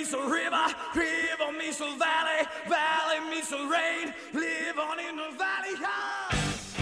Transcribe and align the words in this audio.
a 0.00 0.16
river, 0.16 0.74
river 0.94 1.50
a 1.50 1.98
valley, 1.98 2.46
valley 2.66 3.18
a 3.52 3.70
rain. 3.70 4.14
Live 4.32 4.78
on 4.78 4.98
in 4.98 5.16
the 5.16 5.28
valley. 5.36 5.76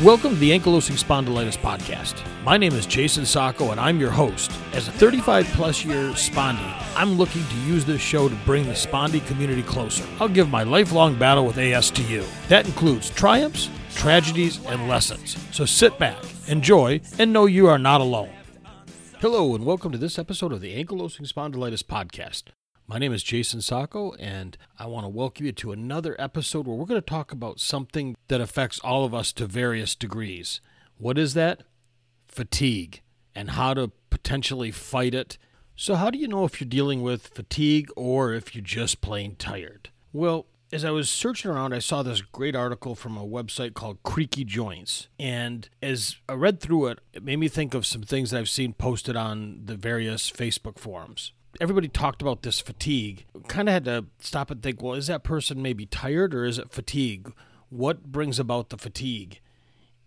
Welcome 0.05 0.35
to 0.35 0.37
the 0.37 0.57
Ankylosing 0.57 1.03
Spondylitis 1.03 1.59
Podcast. 1.59 2.15
My 2.45 2.57
name 2.57 2.75
is 2.75 2.87
Jayson 2.87 3.27
Sacco, 3.27 3.73
and 3.73 3.81
I'm 3.81 3.99
your 3.99 4.13
host. 4.13 4.53
As 4.73 4.87
a 4.87 4.93
35 4.93 5.47
plus 5.47 5.85
year 5.85 6.11
spondy, 6.11 6.73
I'm 6.95 7.15
looking 7.15 7.45
to 7.45 7.57
use 7.67 7.85
this 7.85 8.01
show 8.01 8.29
to 8.29 8.35
bring 8.47 8.67
the 8.67 8.75
spondy 8.75 9.27
community 9.27 9.65
closer. 9.65 10.05
I'll 10.21 10.29
give 10.29 10.49
my 10.49 10.63
lifelong 10.63 11.19
battle 11.19 11.45
with 11.45 11.59
AS 11.59 11.91
to 11.93 12.03
you. 12.05 12.23
That 12.49 12.67
includes 12.67 13.11
triumphs, 13.11 13.69
tragedies, 13.97 14.65
and 14.67 14.89
lessons. 14.89 15.37
So 15.51 15.65
sit 15.65 15.99
back, 15.99 16.23
enjoy, 16.47 17.01
and 17.19 17.33
know 17.33 17.47
you 17.47 17.67
are 17.67 17.79
not 17.79 18.01
alone. 18.01 18.31
Hello, 19.19 19.57
and 19.57 19.67
welcome 19.67 19.91
to 19.91 19.99
this 19.99 20.21
episode 20.21 20.53
of 20.53 20.61
the 20.61 20.73
Ankylosing 20.83 21.27
Spondylitis 21.27 21.83
Podcast. 21.83 22.53
My 22.91 22.97
name 22.97 23.13
is 23.13 23.23
Jayson 23.23 23.61
Sacco, 23.61 24.13
and 24.15 24.57
I 24.79 24.87
want 24.87 25.05
to 25.05 25.11
welcome 25.11 25.45
you 25.45 25.53
to 25.53 25.73
another 25.73 26.17
episode 26.19 26.67
where 26.67 26.75
we're 26.75 26.87
going 26.87 26.99
to 26.99 27.07
talk 27.07 27.33
about 27.33 27.61
something 27.61 28.17
that 28.29 28.41
affects 28.41 28.79
all 28.79 29.05
of 29.05 29.13
us 29.13 29.31
to 29.35 29.47
various 29.47 29.95
degrees. 29.95 30.63
What 30.97 31.19
is 31.19 31.35
that? 31.35 31.65
Fatigue, 32.29 33.03
and 33.35 33.51
how 33.51 33.75
to 33.75 33.93
potentially 34.09 34.71
fight 34.71 35.13
it. 35.15 35.37
So, 35.77 35.97
how 35.97 36.09
do 36.09 36.17
you 36.17 36.27
know 36.27 36.47
if 36.47 36.63
you're 36.63 36.69
dealing 36.69 37.03
with 37.03 37.27
fatigue 37.27 37.91
or 37.95 38.33
if 38.33 38.55
you're 38.55 38.65
just 38.65 39.03
plain 39.03 39.37
tired? 39.37 39.91
Well, 40.15 40.47
as 40.73 40.83
I 40.83 40.91
was 40.91 41.11
searching 41.11 41.51
around, 41.51 41.75
I 41.75 41.81
saw 41.81 42.03
this 42.03 42.23
great 42.23 42.57
article 42.57 42.95
from 42.95 43.19
a 43.19 43.27
website 43.27 43.75
called 43.75 44.03
Creaky 44.03 44.45
Joints. 44.45 45.09
And 45.19 45.69
as 45.83 46.17
I 46.27 46.33
read 46.33 46.61
through 46.61 46.87
it, 46.87 47.01
it 47.13 47.23
made 47.23 47.37
me 47.37 47.49
think 47.49 47.75
of 47.75 47.85
some 47.85 48.03
things 48.03 48.31
that 48.31 48.39
I've 48.39 48.49
seen 48.49 48.73
posted 48.73 49.15
on 49.15 49.61
the 49.67 49.77
various 49.77 50.31
Facebook 50.31 50.79
forums. 50.79 51.33
Everybody 51.61 51.89
talked 51.89 52.23
about 52.23 52.43
this 52.43 52.61
fatigue. 52.61 53.27
Kind 53.49 53.69
of 53.69 53.73
had 53.73 53.85
to 53.87 54.07
stop 54.21 54.51
and 54.51 54.63
think 54.63 54.83
well, 54.83 54.95
is 54.95 55.09
that 55.09 55.25
person 55.25 55.61
maybe 55.61 55.87
tired 55.87 56.35
or 56.35 56.45
is 56.45 56.59
it 56.59 56.71
fatigue? 56.71 57.33
What 57.69 58.05
brings 58.05 58.39
about 58.39 58.71
the 58.71 58.79
fatigue? 58.79 59.41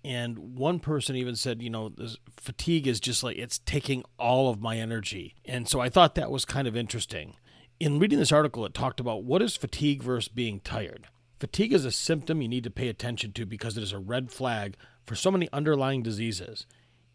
And 0.03 0.56
one 0.58 0.80
person 0.80 1.16
even 1.16 1.36
said, 1.36 1.62
you 1.62 1.70
know, 1.70 1.92
fatigue 2.38 2.88
is 2.88 3.00
just 3.00 3.22
like 3.22 3.38
it's 3.38 3.59
taking 3.59 4.03
all 4.17 4.50
of 4.50 4.59
my 4.59 4.78
energy. 4.78 5.36
And 5.45 5.67
so 5.67 5.80
I 5.80 5.90
thought 5.90 6.16
that 6.16 6.31
was 6.31 6.45
kind 6.45 6.67
of 6.67 6.75
interesting 6.75 7.36
in 7.81 7.97
reading 7.97 8.20
this 8.20 8.31
article, 8.31 8.64
it 8.64 8.75
talked 8.75 9.00
about 9.00 9.23
what 9.23 9.42
is 9.42 9.56
fatigue 9.56 10.03
versus 10.03 10.28
being 10.28 10.59
tired. 10.59 11.08
Fatigue 11.40 11.73
is 11.73 11.84
a 11.84 11.92
symptom 11.92 12.40
you 12.40 12.47
need 12.47 12.64
to 12.64 12.70
pay 12.70 12.88
attention 12.88 13.34
to 13.34 13.44
because 13.44 13.75
it 13.75 13.81
is 13.81 13.92
a 13.92 13.97
red 13.97 14.31
flag 14.31 14.78
for 15.03 15.16
so 15.16 15.31
many 15.31 15.50
underlying 15.52 16.03
diseases. 16.03 16.68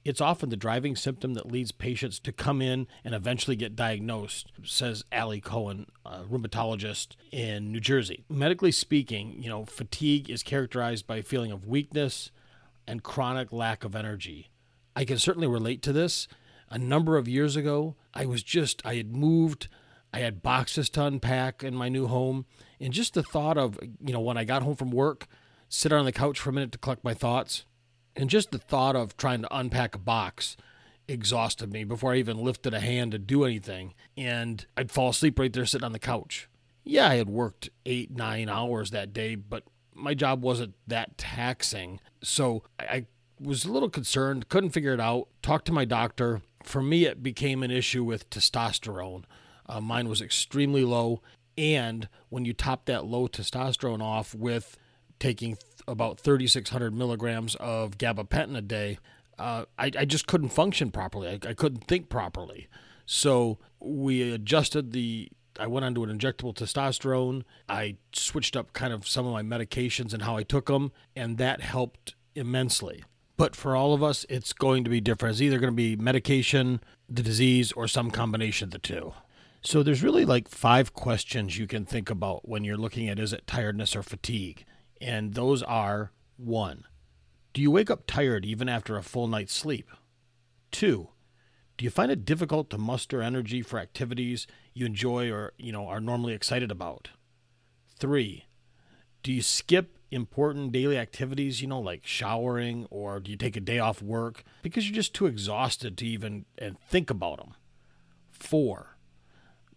It's 0.06 0.20
often 0.20 0.50
the 0.50 0.56
driving 0.56 0.94
symptom 0.94 1.34
that 1.34 1.50
leads 1.50 1.72
patients 1.72 2.20
to 2.20 2.30
come 2.30 2.62
in 2.62 2.86
and 3.04 3.12
eventually 3.12 3.56
get 3.56 3.74
diagnosed, 3.74 4.52
says 4.62 5.04
Ali 5.12 5.40
Cohen, 5.40 5.86
a 6.04 6.22
rheumatologist 6.22 7.16
in 7.32 7.72
New 7.72 7.80
Jersey. 7.80 8.24
Medically 8.28 8.70
speaking, 8.70 9.42
you 9.42 9.48
know, 9.48 9.64
fatigue 9.64 10.30
is 10.30 10.44
characterized 10.44 11.08
by 11.08 11.16
a 11.16 11.22
feeling 11.24 11.50
of 11.50 11.66
weakness 11.66 12.30
and 12.86 13.02
chronic 13.02 13.52
lack 13.52 13.82
of 13.82 13.96
energy. 13.96 14.48
I 14.94 15.04
can 15.04 15.18
certainly 15.18 15.48
relate 15.48 15.82
to 15.82 15.92
this. 15.92 16.28
A 16.70 16.78
number 16.78 17.16
of 17.16 17.26
years 17.26 17.56
ago, 17.56 17.96
I 18.14 18.26
was 18.26 18.44
just, 18.44 18.80
I 18.86 18.94
had 18.94 19.12
moved 19.12 19.66
I 20.12 20.20
had 20.20 20.40
boxes 20.40 20.88
to 20.90 21.04
unpack 21.04 21.64
in 21.64 21.74
my 21.74 21.88
new 21.88 22.06
home. 22.06 22.46
And 22.80 22.92
just 22.92 23.14
the 23.14 23.24
thought 23.24 23.58
of, 23.58 23.78
you 23.82 24.12
know, 24.12 24.20
when 24.20 24.38
I 24.38 24.44
got 24.44 24.62
home 24.62 24.76
from 24.76 24.90
work, 24.90 25.26
sit 25.68 25.92
on 25.92 26.04
the 26.04 26.12
couch 26.12 26.38
for 26.38 26.50
a 26.50 26.52
minute 26.52 26.72
to 26.72 26.78
collect 26.78 27.04
my 27.04 27.12
thoughts, 27.12 27.64
and 28.16 28.30
just 28.30 28.50
the 28.50 28.58
thought 28.58 28.96
of 28.96 29.16
trying 29.16 29.42
to 29.42 29.56
unpack 29.56 29.94
a 29.94 29.98
box 29.98 30.56
exhausted 31.08 31.72
me 31.72 31.84
before 31.84 32.12
I 32.12 32.16
even 32.16 32.38
lifted 32.38 32.74
a 32.74 32.80
hand 32.80 33.12
to 33.12 33.18
do 33.18 33.44
anything. 33.44 33.94
And 34.16 34.66
I'd 34.76 34.90
fall 34.90 35.10
asleep 35.10 35.38
right 35.38 35.52
there 35.52 35.66
sitting 35.66 35.84
on 35.84 35.92
the 35.92 35.98
couch. 35.98 36.48
Yeah, 36.82 37.08
I 37.08 37.14
had 37.16 37.28
worked 37.28 37.68
eight, 37.84 38.10
nine 38.10 38.48
hours 38.48 38.90
that 38.90 39.12
day, 39.12 39.34
but 39.34 39.64
my 39.94 40.14
job 40.14 40.42
wasn't 40.42 40.74
that 40.86 41.18
taxing. 41.18 42.00
So 42.22 42.62
I 42.78 43.06
was 43.40 43.64
a 43.64 43.72
little 43.72 43.90
concerned, 43.90 44.48
couldn't 44.48 44.70
figure 44.70 44.94
it 44.94 45.00
out, 45.00 45.28
talked 45.42 45.66
to 45.66 45.72
my 45.72 45.84
doctor. 45.84 46.42
For 46.62 46.82
me, 46.82 47.04
it 47.04 47.22
became 47.22 47.62
an 47.62 47.70
issue 47.70 48.04
with 48.04 48.30
testosterone. 48.30 49.24
Uh, 49.68 49.80
mine 49.80 50.08
was 50.08 50.20
extremely 50.20 50.84
low. 50.84 51.22
And 51.58 52.08
when 52.28 52.44
you 52.44 52.52
top 52.52 52.86
that 52.86 53.06
low 53.06 53.28
testosterone 53.28 54.02
off 54.02 54.34
with 54.34 54.76
taking 55.18 55.56
about 55.88 56.20
3,600 56.20 56.94
milligrams 56.94 57.54
of 57.56 57.98
gabapentin 57.98 58.56
a 58.56 58.62
day, 58.62 58.98
uh, 59.38 59.64
I, 59.78 59.90
I, 59.98 60.04
just 60.04 60.26
couldn't 60.26 60.48
function 60.48 60.90
properly. 60.90 61.28
I, 61.28 61.50
I 61.50 61.54
couldn't 61.54 61.86
think 61.86 62.08
properly. 62.08 62.68
So 63.04 63.58
we 63.78 64.32
adjusted 64.32 64.92
the 64.92 65.28
I 65.58 65.66
went 65.66 65.84
onto 65.84 66.04
an 66.04 66.18
injectable 66.18 66.54
testosterone. 66.54 67.42
I 67.68 67.96
switched 68.12 68.56
up 68.56 68.72
kind 68.72 68.92
of 68.92 69.08
some 69.08 69.26
of 69.26 69.32
my 69.32 69.42
medications 69.42 70.12
and 70.12 70.22
how 70.22 70.36
I 70.36 70.42
took 70.42 70.66
them, 70.66 70.92
and 71.14 71.38
that 71.38 71.60
helped 71.62 72.14
immensely. 72.34 73.04
But 73.36 73.54
for 73.54 73.76
all 73.76 73.92
of 73.92 74.02
us, 74.02 74.24
it's 74.28 74.52
going 74.52 74.84
to 74.84 74.90
be 74.90 75.00
different. 75.00 75.34
It's 75.34 75.42
either 75.42 75.58
going 75.58 75.72
to 75.72 75.76
be 75.76 75.96
medication, 75.96 76.80
the 77.08 77.22
disease, 77.22 77.72
or 77.72 77.88
some 77.88 78.10
combination 78.10 78.68
of 78.68 78.72
the 78.72 78.78
two. 78.78 79.14
So 79.62 79.82
there's 79.82 80.02
really 80.02 80.24
like 80.24 80.48
five 80.48 80.94
questions 80.94 81.58
you 81.58 81.66
can 81.66 81.84
think 81.84 82.08
about 82.08 82.48
when 82.48 82.64
you're 82.64 82.76
looking 82.76 83.08
at 83.08 83.18
is 83.18 83.32
it 83.32 83.46
tiredness 83.46 83.96
or 83.96 84.02
fatigue? 84.02 84.64
And 85.00 85.34
those 85.34 85.62
are 85.62 86.12
one, 86.36 86.84
do 87.52 87.62
you 87.62 87.70
wake 87.70 87.90
up 87.90 88.06
tired 88.06 88.44
even 88.44 88.68
after 88.68 88.96
a 88.96 89.02
full 89.02 89.28
night's 89.28 89.54
sleep? 89.54 89.88
Two, 90.70 91.08
do 91.76 91.84
you 91.84 91.90
find 91.90 92.10
it 92.10 92.24
difficult 92.24 92.70
to 92.70 92.78
muster 92.78 93.22
energy 93.22 93.62
for 93.62 93.78
activities 93.78 94.46
you 94.72 94.86
enjoy 94.86 95.30
or, 95.30 95.52
you 95.58 95.72
know, 95.72 95.88
are 95.88 96.00
normally 96.00 96.32
excited 96.32 96.70
about? 96.70 97.10
Three, 97.98 98.44
do 99.22 99.32
you 99.32 99.42
skip 99.42 99.98
important 100.10 100.72
daily 100.72 100.98
activities, 100.98 101.60
you 101.60 101.68
know, 101.68 101.80
like 101.80 102.06
showering, 102.06 102.86
or 102.90 103.20
do 103.20 103.30
you 103.30 103.36
take 103.36 103.56
a 103.56 103.60
day 103.60 103.78
off 103.78 104.00
work 104.00 104.44
because 104.62 104.86
you're 104.86 104.94
just 104.94 105.14
too 105.14 105.26
exhausted 105.26 105.96
to 105.98 106.06
even 106.06 106.44
and 106.58 106.78
think 106.88 107.10
about 107.10 107.38
them? 107.38 107.54
Four, 108.30 108.96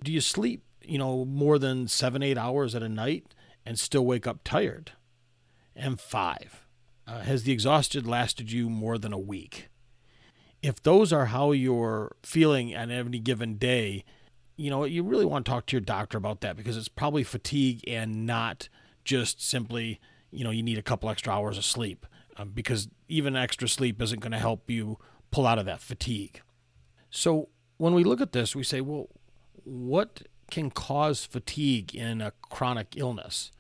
do 0.03 0.11
you 0.11 0.21
sleep, 0.21 0.63
you 0.83 0.97
know, 0.97 1.25
more 1.25 1.57
than 1.57 1.87
seven, 1.87 2.21
eight 2.21 2.37
hours 2.37 2.75
at 2.75 2.83
a 2.83 2.89
night 2.89 3.33
and 3.65 3.79
still 3.79 4.05
wake 4.05 4.27
up 4.27 4.41
tired? 4.43 4.91
And 5.79 5.99
five, 5.99 6.65
uh, 7.07 7.21
has 7.21 7.43
the 7.43 7.53
exhaustion 7.53 8.05
lasted 8.05 8.51
you 8.51 8.69
more 8.69 8.97
than 8.97 9.13
a 9.13 9.17
week? 9.17 9.69
If 10.61 10.83
those 10.83 11.13
are 11.13 11.27
how 11.27 11.53
you're 11.53 12.17
feeling 12.21 12.73
at 12.73 12.91
any 12.91 13.19
given 13.19 13.55
day, 13.55 14.03
you 14.57 14.69
know, 14.69 14.83
you 14.83 15.03
really 15.03 15.25
want 15.25 15.45
to 15.45 15.49
talk 15.49 15.67
to 15.67 15.77
your 15.77 15.81
doctor 15.81 16.17
about 16.17 16.41
that 16.41 16.57
because 16.57 16.75
it's 16.75 16.89
probably 16.89 17.23
fatigue 17.23 17.81
and 17.87 18.25
not 18.25 18.67
just 19.05 19.41
simply, 19.41 20.01
you 20.31 20.43
know, 20.43 20.49
you 20.49 20.61
need 20.61 20.77
a 20.77 20.83
couple 20.83 21.09
extra 21.09 21.33
hours 21.33 21.57
of 21.57 21.63
sleep 21.63 22.05
um, 22.35 22.49
because 22.49 22.89
even 23.07 23.37
extra 23.37 23.69
sleep 23.69 24.01
isn't 24.01 24.19
going 24.19 24.33
to 24.33 24.37
help 24.37 24.69
you 24.69 24.97
pull 25.31 25.47
out 25.47 25.59
of 25.59 25.65
that 25.65 25.79
fatigue. 25.79 26.41
So 27.09 27.47
when 27.77 27.93
we 27.93 28.03
look 28.03 28.19
at 28.19 28.33
this, 28.33 28.53
we 28.53 28.63
say, 28.63 28.81
well, 28.81 29.07
what 29.63 30.23
can 30.51 30.71
cause 30.71 31.23
fatigue 31.23 31.95
in 31.95 32.19
a 32.19 32.33
chronic 32.49 32.97
illness? 32.97 33.53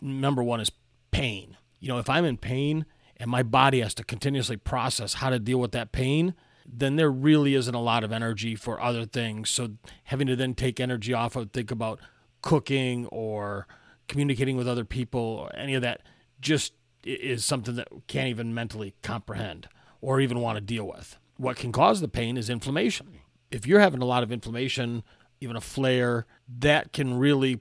Number 0.00 0.42
one 0.42 0.60
is 0.60 0.70
pain. 1.16 1.56
You 1.80 1.88
know, 1.88 1.98
if 1.98 2.10
I'm 2.10 2.26
in 2.26 2.36
pain 2.36 2.84
and 3.16 3.30
my 3.30 3.42
body 3.42 3.80
has 3.80 3.94
to 3.94 4.04
continuously 4.04 4.58
process 4.58 5.14
how 5.14 5.30
to 5.30 5.38
deal 5.38 5.58
with 5.58 5.72
that 5.72 5.90
pain, 5.90 6.34
then 6.66 6.96
there 6.96 7.10
really 7.10 7.54
isn't 7.54 7.74
a 7.74 7.80
lot 7.80 8.04
of 8.04 8.12
energy 8.12 8.54
for 8.54 8.80
other 8.80 9.06
things. 9.06 9.48
So 9.48 9.70
having 10.04 10.26
to 10.26 10.36
then 10.36 10.52
take 10.54 10.78
energy 10.78 11.14
off 11.14 11.34
of 11.34 11.52
think 11.52 11.70
about 11.70 12.00
cooking 12.42 13.06
or 13.06 13.66
communicating 14.08 14.58
with 14.58 14.68
other 14.68 14.84
people 14.84 15.20
or 15.20 15.56
any 15.56 15.74
of 15.74 15.80
that 15.82 16.02
just 16.38 16.74
is 17.02 17.44
something 17.44 17.76
that 17.76 17.88
can't 18.08 18.28
even 18.28 18.52
mentally 18.52 18.94
comprehend 19.02 19.68
or 20.02 20.20
even 20.20 20.40
want 20.40 20.56
to 20.56 20.60
deal 20.60 20.86
with. 20.86 21.16
What 21.38 21.56
can 21.56 21.72
cause 21.72 22.02
the 22.02 22.08
pain 22.08 22.36
is 22.36 22.50
inflammation. 22.50 23.20
If 23.50 23.66
you're 23.66 23.80
having 23.80 24.02
a 24.02 24.06
lot 24.06 24.22
of 24.22 24.30
inflammation 24.30 25.02
even 25.40 25.56
a 25.56 25.62
flare, 25.62 26.26
that 26.58 26.92
can 26.92 27.14
really, 27.14 27.60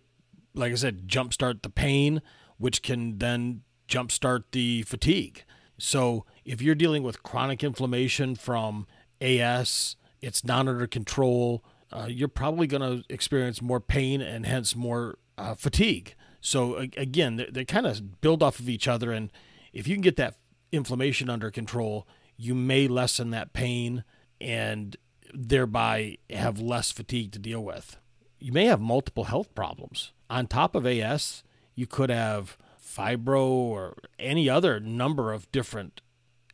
like 0.53 0.73
I 0.73 0.75
said, 0.75 1.07
jumpstart 1.07 1.61
the 1.61 1.69
pain, 1.69 2.21
which 2.57 2.81
can 2.81 3.17
then 3.17 3.61
jumpstart 3.87 4.43
the 4.51 4.83
fatigue. 4.83 5.43
So 5.77 6.25
if 6.43 6.61
you're 6.61 6.75
dealing 6.75 7.03
with 7.03 7.23
chronic 7.23 7.63
inflammation 7.63 8.35
from 8.35 8.87
AS, 9.21 9.95
it's 10.21 10.43
not 10.43 10.67
under 10.67 10.87
control, 10.87 11.63
uh, 11.91 12.07
you're 12.09 12.27
probably 12.27 12.67
going 12.67 12.81
to 12.81 13.13
experience 13.13 13.61
more 13.61 13.79
pain 13.79 14.21
and 14.21 14.45
hence 14.45 14.75
more 14.75 15.17
uh, 15.37 15.53
fatigue. 15.55 16.15
So 16.41 16.75
again, 16.75 17.37
they, 17.37 17.45
they 17.51 17.65
kind 17.65 17.85
of 17.85 18.21
build 18.21 18.43
off 18.43 18.59
of 18.59 18.69
each 18.69 18.87
other, 18.87 19.11
and 19.11 19.31
if 19.73 19.87
you 19.87 19.95
can 19.95 20.01
get 20.01 20.15
that 20.17 20.35
inflammation 20.71 21.29
under 21.29 21.51
control, 21.51 22.07
you 22.37 22.53
may 22.53 22.87
lessen 22.87 23.31
that 23.31 23.53
pain 23.53 24.03
and 24.39 24.95
thereby 25.33 26.17
have 26.29 26.59
less 26.59 26.91
fatigue 26.91 27.31
to 27.31 27.39
deal 27.39 27.63
with. 27.63 27.97
You 28.39 28.51
may 28.51 28.65
have 28.65 28.81
multiple 28.81 29.25
health 29.25 29.53
problems. 29.55 30.11
On 30.29 30.47
top 30.47 30.75
of 30.75 30.85
AS, 30.85 31.43
you 31.75 31.85
could 31.85 32.09
have 32.09 32.57
fibro 32.81 33.45
or 33.45 33.97
any 34.17 34.49
other 34.49 34.79
number 34.79 35.33
of 35.33 35.51
different 35.51 36.01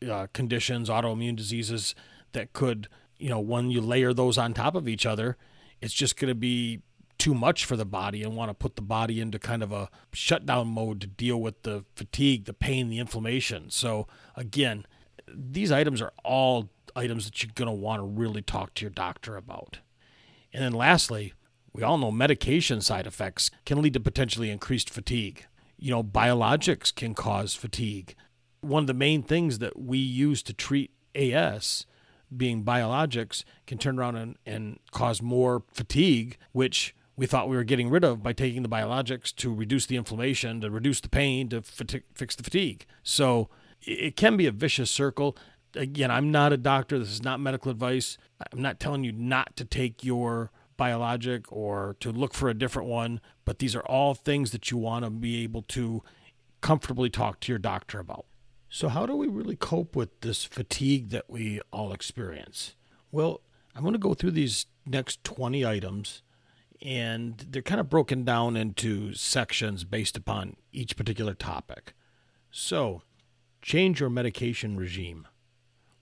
uh, 0.10 0.28
conditions, 0.34 0.90
autoimmune 0.90 1.36
diseases 1.36 1.94
that 2.34 2.54
could, 2.54 2.88
you 3.18 3.30
know, 3.30 3.40
when 3.40 3.70
you 3.70 3.82
layer 3.82 4.14
those 4.14 4.38
on 4.38 4.54
top 4.54 4.76
of 4.76 4.88
each 4.88 5.06
other, 5.06 5.38
it's 5.80 5.94
just 5.94 6.18
going 6.18 6.30
to 6.30 6.36
be 6.36 6.82
too 7.18 7.36
much 7.36 7.66
for 7.66 7.76
the 7.76 7.86
body 7.86 8.24
and 8.24 8.36
want 8.36 8.50
to 8.50 8.54
put 8.54 8.76
the 8.76 8.82
body 8.82 9.22
into 9.22 9.38
kind 9.38 9.62
of 9.62 9.72
a 9.72 9.90
shutdown 10.12 10.68
mode 10.68 11.00
to 11.02 11.08
deal 11.08 11.40
with 11.40 11.62
the 11.62 11.86
fatigue, 11.96 12.46
the 12.46 12.54
pain, 12.54 12.90
the 12.90 12.98
inflammation. 12.98 13.70
So, 13.70 14.08
again, 14.36 14.88
these 15.28 15.72
items 15.72 16.02
are 16.02 16.14
all 16.26 16.70
items 16.96 17.26
that 17.26 17.44
you're 17.44 17.52
going 17.54 17.68
to 17.68 17.72
want 17.74 18.00
to 18.00 18.06
really 18.06 18.42
talk 18.42 18.74
to 18.74 18.82
your 18.82 18.90
doctor 18.90 19.38
about. 19.38 19.80
And 20.52 20.64
then, 20.64 20.74
lastly, 20.74 21.34
we 21.74 21.84
all 21.84 21.98
know 21.98 22.12
medication 22.12 22.82
side 22.82 23.08
effects 23.08 23.52
can 23.66 23.82
lead 23.82 23.94
to 23.94 24.00
potentially 24.00 24.50
increased 24.50 24.90
fatigue. 24.90 25.46
You 25.78 25.92
know, 25.92 26.04
biologics 26.04 26.94
can 26.94 27.14
cause 27.14 27.56
fatigue. 27.56 28.16
One 28.62 28.84
of 28.84 28.88
the 28.88 28.94
main 28.94 29.24
things 29.24 29.60
that 29.60 29.80
we 29.80 29.98
use 29.98 30.44
to 30.44 30.54
treat 30.54 30.92
AS, 31.16 31.86
being 32.36 32.64
biologics, 32.64 33.44
can 33.66 33.78
turn 33.78 33.98
around 33.98 34.16
and, 34.18 34.36
and 34.46 34.80
cause 34.92 35.22
more 35.22 35.64
fatigue, 35.74 36.38
which 36.52 36.94
we 37.16 37.26
thought 37.26 37.50
we 37.50 37.56
were 37.56 37.64
getting 37.64 37.90
rid 37.90 38.04
of 38.04 38.22
by 38.22 38.34
taking 38.34 38.64
the 38.64 38.70
biologics 38.70 39.34
to 39.36 39.54
reduce 39.54 39.86
the 39.86 39.96
inflammation, 39.96 40.62
to 40.62 40.70
reduce 40.70 41.02
the 41.02 41.10
pain, 41.10 41.50
to 41.50 41.62
fati- 41.62 42.04
fix 42.14 42.36
the 42.36 42.44
fatigue. 42.44 42.86
So 43.04 43.50
it 43.82 44.16
can 44.16 44.38
be 44.38 44.48
a 44.48 44.52
vicious 44.52 44.92
circle. 44.92 45.38
Again, 45.76 46.12
I'm 46.12 46.32
not 46.32 46.54
a 46.54 46.58
doctor. 46.58 47.00
This 47.00 47.12
is 47.12 47.24
not 47.24 47.40
medical 47.40 47.72
advice. 47.72 48.18
I'm 48.52 48.62
not 48.62 48.80
telling 48.80 49.04
you 49.04 49.12
not 49.12 49.56
to 49.56 49.66
take 49.66 50.04
your 50.04 50.52
biologic 50.82 51.52
or 51.52 51.96
to 52.00 52.12
look 52.12 52.34
for 52.34 52.50
a 52.50 52.56
different 52.56 52.90
one, 52.90 53.22
but 53.46 53.60
these 53.60 53.76
are 53.76 53.86
all 53.86 54.16
things 54.16 54.50
that 54.50 54.72
you 54.72 54.78
want 54.78 55.06
to 55.06 55.12
be 55.12 55.44
able 55.44 55.62
to 55.62 56.02
comfortably 56.62 57.08
talk 57.08 57.40
to 57.40 57.52
your 57.52 57.60
doctor 57.60 58.00
about. 58.00 58.26
So, 58.68 58.90
how 58.90 59.06
do 59.06 59.16
we 59.16 59.28
really 59.28 59.56
cope 59.56 59.96
with 59.96 60.22
this 60.22 60.44
fatigue 60.44 61.12
that 61.12 61.30
we 61.30 61.62
all 61.72 61.94
experience? 61.94 62.74
Well, 63.12 63.42
I'm 63.76 63.84
going 63.84 63.94
to 63.94 64.00
go 64.00 64.16
through 64.16 64.32
these 64.32 64.66
next 64.84 65.24
20 65.24 65.64
items, 65.64 66.24
and 66.82 67.38
they're 67.48 67.62
kind 67.62 67.80
of 67.80 67.88
broken 67.88 68.24
down 68.24 68.58
into 68.58 69.14
sections 69.14 69.84
based 69.84 70.18
upon 70.18 70.56
each 70.72 70.98
particular 70.98 71.36
topic. 71.36 71.94
So, 72.50 73.04
change 73.62 74.00
your 74.00 74.10
medication 74.10 74.78
regime. 74.78 75.28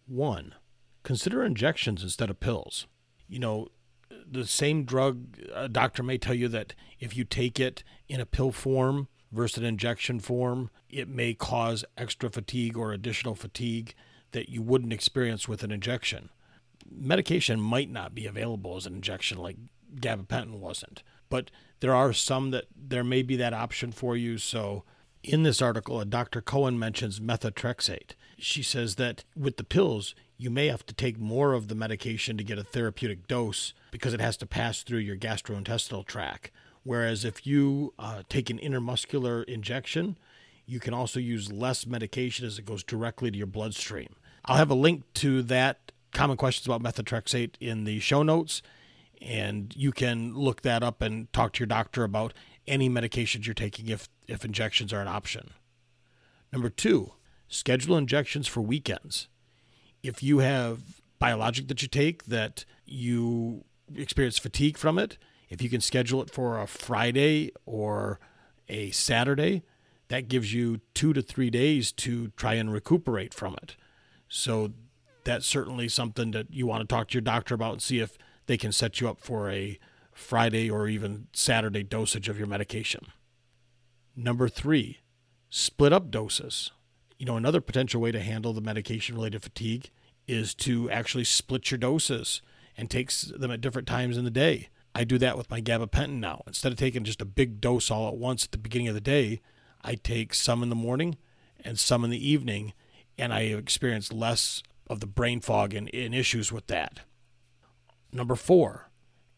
One, 0.07 0.55
consider 1.03 1.43
injections 1.43 2.01
instead 2.01 2.29
of 2.29 2.39
pills. 2.39 2.87
You 3.27 3.39
know, 3.39 3.67
the 4.29 4.45
same 4.45 4.83
drug, 4.83 5.37
a 5.53 5.69
doctor 5.69 6.03
may 6.03 6.17
tell 6.17 6.33
you 6.33 6.47
that 6.49 6.73
if 6.99 7.15
you 7.15 7.23
take 7.23 7.59
it 7.59 7.83
in 8.07 8.19
a 8.19 8.25
pill 8.25 8.51
form 8.51 9.07
versus 9.31 9.57
an 9.57 9.65
injection 9.65 10.19
form, 10.19 10.69
it 10.89 11.07
may 11.07 11.33
cause 11.33 11.85
extra 11.97 12.29
fatigue 12.29 12.77
or 12.77 12.91
additional 12.91 13.35
fatigue 13.35 13.93
that 14.31 14.49
you 14.49 14.61
wouldn't 14.61 14.93
experience 14.93 15.47
with 15.47 15.63
an 15.63 15.71
injection. 15.71 16.29
Medication 16.89 17.59
might 17.59 17.89
not 17.89 18.15
be 18.15 18.25
available 18.25 18.75
as 18.75 18.85
an 18.85 18.95
injection 18.95 19.37
like 19.37 19.57
gabapentin 19.95 20.59
wasn't, 20.59 21.03
but 21.29 21.51
there 21.79 21.93
are 21.93 22.13
some 22.13 22.51
that 22.51 22.65
there 22.75 23.03
may 23.03 23.21
be 23.21 23.35
that 23.35 23.53
option 23.53 23.91
for 23.91 24.15
you. 24.15 24.37
So, 24.37 24.83
in 25.23 25.43
this 25.43 25.61
article, 25.61 25.99
a 25.99 26.05
Dr. 26.05 26.41
Cohen 26.41 26.79
mentions 26.79 27.19
methotrexate. 27.19 28.11
She 28.39 28.63
says 28.63 28.95
that 28.95 29.23
with 29.35 29.57
the 29.57 29.63
pills, 29.63 30.15
you 30.37 30.49
may 30.49 30.67
have 30.67 30.85
to 30.85 30.93
take 30.93 31.19
more 31.19 31.53
of 31.53 31.67
the 31.67 31.75
medication 31.75 32.37
to 32.37 32.43
get 32.43 32.57
a 32.57 32.63
therapeutic 32.63 33.27
dose 33.27 33.73
because 33.91 34.13
it 34.13 34.21
has 34.21 34.37
to 34.37 34.45
pass 34.45 34.83
through 34.83 34.99
your 34.99 35.17
gastrointestinal 35.17 36.05
tract. 36.05 36.51
Whereas 36.83 37.25
if 37.25 37.45
you 37.45 37.93
uh, 37.99 38.23
take 38.29 38.49
an 38.49 38.57
intermuscular 38.57 39.43
injection, 39.45 40.17
you 40.65 40.79
can 40.79 40.93
also 40.93 41.19
use 41.19 41.51
less 41.51 41.85
medication 41.85 42.45
as 42.45 42.57
it 42.57 42.65
goes 42.65 42.83
directly 42.83 43.31
to 43.31 43.37
your 43.37 43.47
bloodstream. 43.47 44.15
I'll 44.45 44.57
have 44.57 44.71
a 44.71 44.75
link 44.75 45.03
to 45.15 45.41
that 45.43 45.91
common 46.13 46.37
questions 46.37 46.65
about 46.65 46.81
methotrexate 46.81 47.55
in 47.59 47.83
the 47.83 47.99
show 47.99 48.23
notes, 48.23 48.61
and 49.21 49.73
you 49.75 49.91
can 49.91 50.35
look 50.35 50.61
that 50.61 50.83
up 50.83 51.01
and 51.01 51.31
talk 51.33 51.53
to 51.53 51.59
your 51.59 51.67
doctor 51.67 52.03
about 52.03 52.33
any 52.67 52.89
medications 52.89 53.45
you're 53.45 53.53
taking 53.53 53.89
if, 53.89 54.07
if 54.27 54.45
injections 54.45 54.93
are 54.93 55.01
an 55.01 55.07
option. 55.07 55.51
Number 56.53 56.69
two, 56.69 57.13
schedule 57.49 57.97
injections 57.97 58.47
for 58.47 58.61
weekends. 58.61 59.27
If 60.01 60.23
you 60.23 60.39
have 60.39 61.01
biologic 61.19 61.67
that 61.67 61.81
you 61.81 61.89
take 61.89 62.25
that 62.25 62.63
you 62.85 63.65
experience 63.93 64.39
fatigue 64.39 64.77
from 64.77 64.97
it, 64.97 65.17
if 65.49 65.61
you 65.61 65.69
can 65.69 65.81
schedule 65.81 66.21
it 66.21 66.29
for 66.29 66.59
a 66.59 66.67
Friday 66.67 67.51
or 67.65 68.19
a 68.69 68.91
Saturday, 68.91 69.63
that 70.07 70.27
gives 70.27 70.53
you 70.53 70.79
two 70.93 71.11
to 71.13 71.21
three 71.21 71.49
days 71.49 71.91
to 71.91 72.29
try 72.37 72.53
and 72.53 72.71
recuperate 72.71 73.33
from 73.33 73.55
it. 73.61 73.75
So 74.27 74.71
that's 75.23 75.45
certainly 75.45 75.89
something 75.89 76.31
that 76.31 76.53
you 76.53 76.65
want 76.65 76.81
to 76.81 76.87
talk 76.87 77.09
to 77.09 77.13
your 77.15 77.21
doctor 77.21 77.55
about 77.55 77.73
and 77.73 77.81
see 77.81 77.99
if 77.99 78.17
they 78.45 78.57
can 78.57 78.71
set 78.71 79.01
you 79.01 79.09
up 79.09 79.19
for 79.19 79.49
a 79.49 79.79
Friday 80.13 80.69
or 80.69 80.87
even 80.87 81.27
Saturday 81.33 81.83
dosage 81.83 82.29
of 82.29 82.37
your 82.37 82.47
medication. 82.47 83.07
Number 84.15 84.49
three, 84.49 84.99
split 85.49 85.93
up 85.93 86.11
doses. 86.11 86.71
You 87.19 87.25
know, 87.25 87.35
another 87.35 87.61
potential 87.61 88.01
way 88.01 88.11
to 88.11 88.21
handle 88.21 88.53
the 88.53 88.61
medication 88.61 89.15
related 89.15 89.43
fatigue 89.43 89.91
is 90.25 90.55
to 90.55 90.89
actually 90.89 91.25
split 91.25 91.69
your 91.69 91.77
doses 91.77 92.41
and 92.77 92.89
take 92.89 93.11
them 93.11 93.51
at 93.51 93.61
different 93.61 93.87
times 93.89 94.17
in 94.17 94.23
the 94.23 94.31
day. 94.31 94.69
I 94.95 95.03
do 95.03 95.17
that 95.17 95.37
with 95.37 95.49
my 95.51 95.61
gabapentin 95.61 96.19
now. 96.19 96.43
Instead 96.47 96.71
of 96.71 96.77
taking 96.77 97.03
just 97.03 97.21
a 97.21 97.25
big 97.25 97.59
dose 97.59 97.91
all 97.91 98.07
at 98.07 98.15
once 98.15 98.45
at 98.45 98.51
the 98.51 98.57
beginning 98.57 98.87
of 98.87 98.93
the 98.93 99.01
day, 99.01 99.41
I 99.83 99.95
take 99.95 100.33
some 100.33 100.63
in 100.63 100.69
the 100.69 100.75
morning 100.75 101.17
and 101.63 101.77
some 101.77 102.05
in 102.05 102.09
the 102.09 102.29
evening, 102.29 102.73
and 103.17 103.33
I 103.33 103.41
experience 103.41 104.13
less 104.13 104.63
of 104.87 105.01
the 105.01 105.05
brain 105.05 105.41
fog 105.41 105.73
and, 105.73 105.93
and 105.93 106.15
issues 106.15 106.51
with 106.51 106.67
that. 106.67 107.01
Number 108.13 108.35
four, 108.35 108.89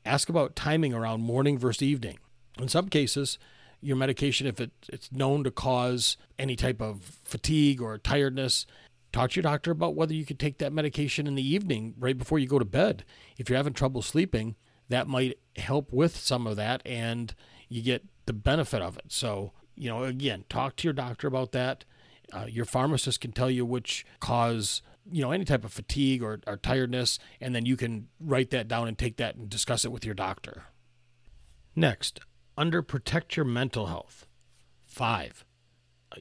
ask 0.06 0.30
about 0.30 0.56
timing 0.56 0.94
around 0.94 1.22
morning 1.22 1.57
versus 1.57 1.81
evening. 1.81 2.19
In 2.60 2.68
some 2.68 2.89
cases, 2.89 3.39
your 3.81 3.98
medication, 3.98 4.48
if 4.48 4.60
it, 4.60 4.72
it's 4.88 5.12
known 5.12 5.44
to 5.44 5.51
cause 5.51 6.18
any 6.38 6.56
type 6.56 6.81
of 6.81 7.19
fatigue 7.24 7.81
or 7.81 7.98
tiredness, 7.98 8.66
talk 9.12 9.31
to 9.31 9.36
your 9.38 9.44
doctor 9.44 9.72
about 9.72 9.95
whether 9.95 10.13
you 10.13 10.25
could 10.25 10.39
take 10.39 10.60
that 10.60 10.72
medication 10.72 11.28
in 11.28 11.36
the 11.36 11.48
evening 11.48 11.95
right 11.98 12.18
before 12.18 12.39
you 12.39 12.48
go 12.48 12.60
to 12.60 12.66
bed. 12.66 13.04
If 13.38 13.50
you're 13.50 13.57
having 13.57 13.74
trouble 13.74 14.01
sleeping, 14.01 14.56
that 14.89 15.07
might 15.07 15.39
help 15.56 15.92
with 15.92 16.16
some 16.16 16.45
of 16.48 16.56
that 16.57 16.81
and 16.86 17.33
you 17.69 17.81
get 17.81 18.06
the 18.25 18.33
benefit 18.33 18.81
of 18.81 18.98
it. 18.98 19.06
So, 19.10 19.54
you 19.75 19.89
know, 19.89 20.04
again, 20.04 20.45
talk 20.50 20.75
to 20.77 20.84
your 20.88 20.94
doctor 20.94 21.27
about 21.27 21.51
that. 21.54 21.86
Uh, 22.31 22.45
your 22.48 22.66
pharmacist 22.66 23.19
can 23.19 23.31
tell 23.31 23.50
you 23.50 23.66
which 23.66 24.06
cause, 24.19 24.81
you 25.10 25.22
know, 25.22 25.31
any 25.31 25.44
type 25.44 25.66
of 25.66 25.74
fatigue 25.74 26.22
or, 26.22 26.39
or 26.48 26.57
tiredness, 26.57 27.19
and 27.42 27.56
then 27.56 27.66
you 27.66 27.75
can 27.75 28.07
write 28.19 28.51
that 28.51 28.68
down 28.68 28.88
and 28.88 28.98
take 28.98 29.18
that 29.18 29.36
and 29.36 29.50
discuss 29.50 29.84
it 29.84 29.92
with 29.92 30.06
your 30.06 30.13
doctor. 30.13 30.66
Next, 31.75 32.19
under 32.62 32.84
protect 32.84 33.36
your 33.36 33.46
mental 33.46 33.88
health. 33.88 34.27
Five, 34.86 35.44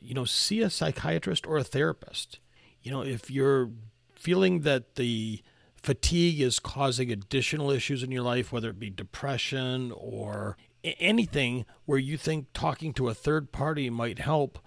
you 0.01 0.15
know, 0.15 0.25
see 0.25 0.63
a 0.63 0.71
psychiatrist 0.71 1.47
or 1.47 1.59
a 1.59 1.65
therapist. 1.65 2.41
You 2.83 2.91
know, 2.91 3.03
if 3.03 3.31
you're 3.31 3.71
feeling 4.15 4.61
that 4.61 4.95
the 4.95 5.43
fatigue 5.83 6.41
is 6.41 6.59
causing 6.59 7.13
additional 7.13 7.71
issues 7.71 8.03
in 8.03 8.11
your 8.11 8.23
life, 8.23 8.53
whether 8.53 8.71
it 8.71 8.79
be 8.81 8.89
depression 8.89 9.93
or 9.95 10.57
anything 10.83 11.67
where 11.85 11.99
you 11.99 12.17
think 12.17 12.47
talking 12.55 12.95
to 12.95 13.11
a 13.11 13.15
third 13.15 13.53
party 13.53 13.91
might 13.91 14.19
help, 14.19 14.59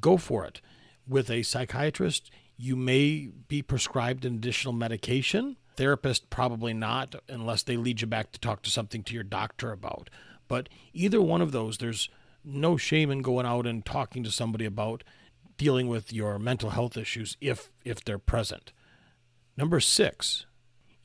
go 0.00 0.16
for 0.16 0.44
it. 0.44 0.60
With 1.06 1.30
a 1.30 1.44
psychiatrist, 1.44 2.32
you 2.56 2.74
may 2.74 3.30
be 3.46 3.62
prescribed 3.62 4.24
an 4.24 4.34
additional 4.34 4.74
medication. 4.74 5.56
Therapist, 5.76 6.30
probably 6.30 6.74
not, 6.74 7.14
unless 7.28 7.62
they 7.62 7.76
lead 7.76 8.00
you 8.00 8.08
back 8.08 8.32
to 8.32 8.40
talk 8.40 8.62
to 8.62 8.70
something 8.70 9.04
to 9.04 9.14
your 9.14 9.22
doctor 9.22 9.70
about. 9.70 10.10
But 10.52 10.68
either 10.92 11.22
one 11.22 11.40
of 11.40 11.52
those, 11.52 11.78
there's 11.78 12.10
no 12.44 12.76
shame 12.76 13.10
in 13.10 13.22
going 13.22 13.46
out 13.46 13.66
and 13.66 13.82
talking 13.82 14.22
to 14.22 14.30
somebody 14.30 14.66
about 14.66 15.02
dealing 15.56 15.88
with 15.88 16.12
your 16.12 16.38
mental 16.38 16.68
health 16.68 16.98
issues 16.98 17.38
if 17.40 17.72
if 17.86 18.04
they're 18.04 18.18
present. 18.18 18.70
Number 19.56 19.80
6, 19.80 20.44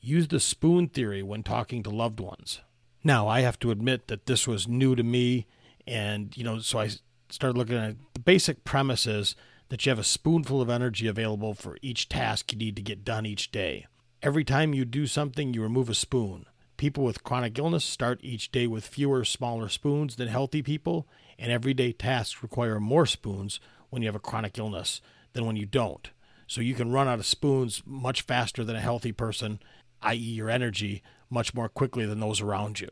use 0.02 0.28
the 0.28 0.38
spoon 0.38 0.86
theory 0.86 1.22
when 1.22 1.42
talking 1.42 1.82
to 1.82 1.88
loved 1.88 2.20
ones. 2.20 2.60
Now, 3.02 3.26
I 3.26 3.40
have 3.40 3.58
to 3.60 3.70
admit 3.70 4.08
that 4.08 4.26
this 4.26 4.46
was 4.46 4.68
new 4.68 4.94
to 4.94 5.02
me 5.02 5.46
and 5.86 6.36
you 6.36 6.44
know, 6.44 6.58
so 6.58 6.80
I 6.80 6.90
started 7.30 7.56
looking 7.56 7.78
at 7.78 7.96
the 8.12 8.20
basic 8.20 8.64
premise 8.64 9.06
is 9.06 9.34
that 9.70 9.86
you 9.86 9.88
have 9.88 9.98
a 9.98 10.04
spoonful 10.04 10.60
of 10.60 10.68
energy 10.68 11.06
available 11.06 11.54
for 11.54 11.78
each 11.80 12.10
task 12.10 12.52
you 12.52 12.58
need 12.58 12.76
to 12.76 12.82
get 12.82 13.02
done 13.02 13.24
each 13.24 13.50
day. 13.50 13.86
Every 14.22 14.44
time 14.44 14.74
you 14.74 14.84
do 14.84 15.06
something, 15.06 15.54
you 15.54 15.62
remove 15.62 15.88
a 15.88 15.94
spoon. 15.94 16.44
People 16.78 17.02
with 17.02 17.24
chronic 17.24 17.58
illness 17.58 17.84
start 17.84 18.20
each 18.22 18.52
day 18.52 18.68
with 18.68 18.86
fewer, 18.86 19.24
smaller 19.24 19.68
spoons 19.68 20.14
than 20.14 20.28
healthy 20.28 20.62
people, 20.62 21.08
and 21.36 21.50
everyday 21.50 21.92
tasks 21.92 22.40
require 22.40 22.78
more 22.78 23.04
spoons 23.04 23.58
when 23.90 24.00
you 24.00 24.06
have 24.06 24.14
a 24.14 24.20
chronic 24.20 24.56
illness 24.56 25.00
than 25.32 25.44
when 25.44 25.56
you 25.56 25.66
don't. 25.66 26.10
So 26.46 26.60
you 26.60 26.74
can 26.74 26.92
run 26.92 27.08
out 27.08 27.18
of 27.18 27.26
spoons 27.26 27.82
much 27.84 28.22
faster 28.22 28.62
than 28.62 28.76
a 28.76 28.80
healthy 28.80 29.10
person, 29.10 29.58
i.e., 30.02 30.16
your 30.16 30.48
energy, 30.48 31.02
much 31.28 31.52
more 31.52 31.68
quickly 31.68 32.06
than 32.06 32.20
those 32.20 32.40
around 32.40 32.78
you. 32.78 32.90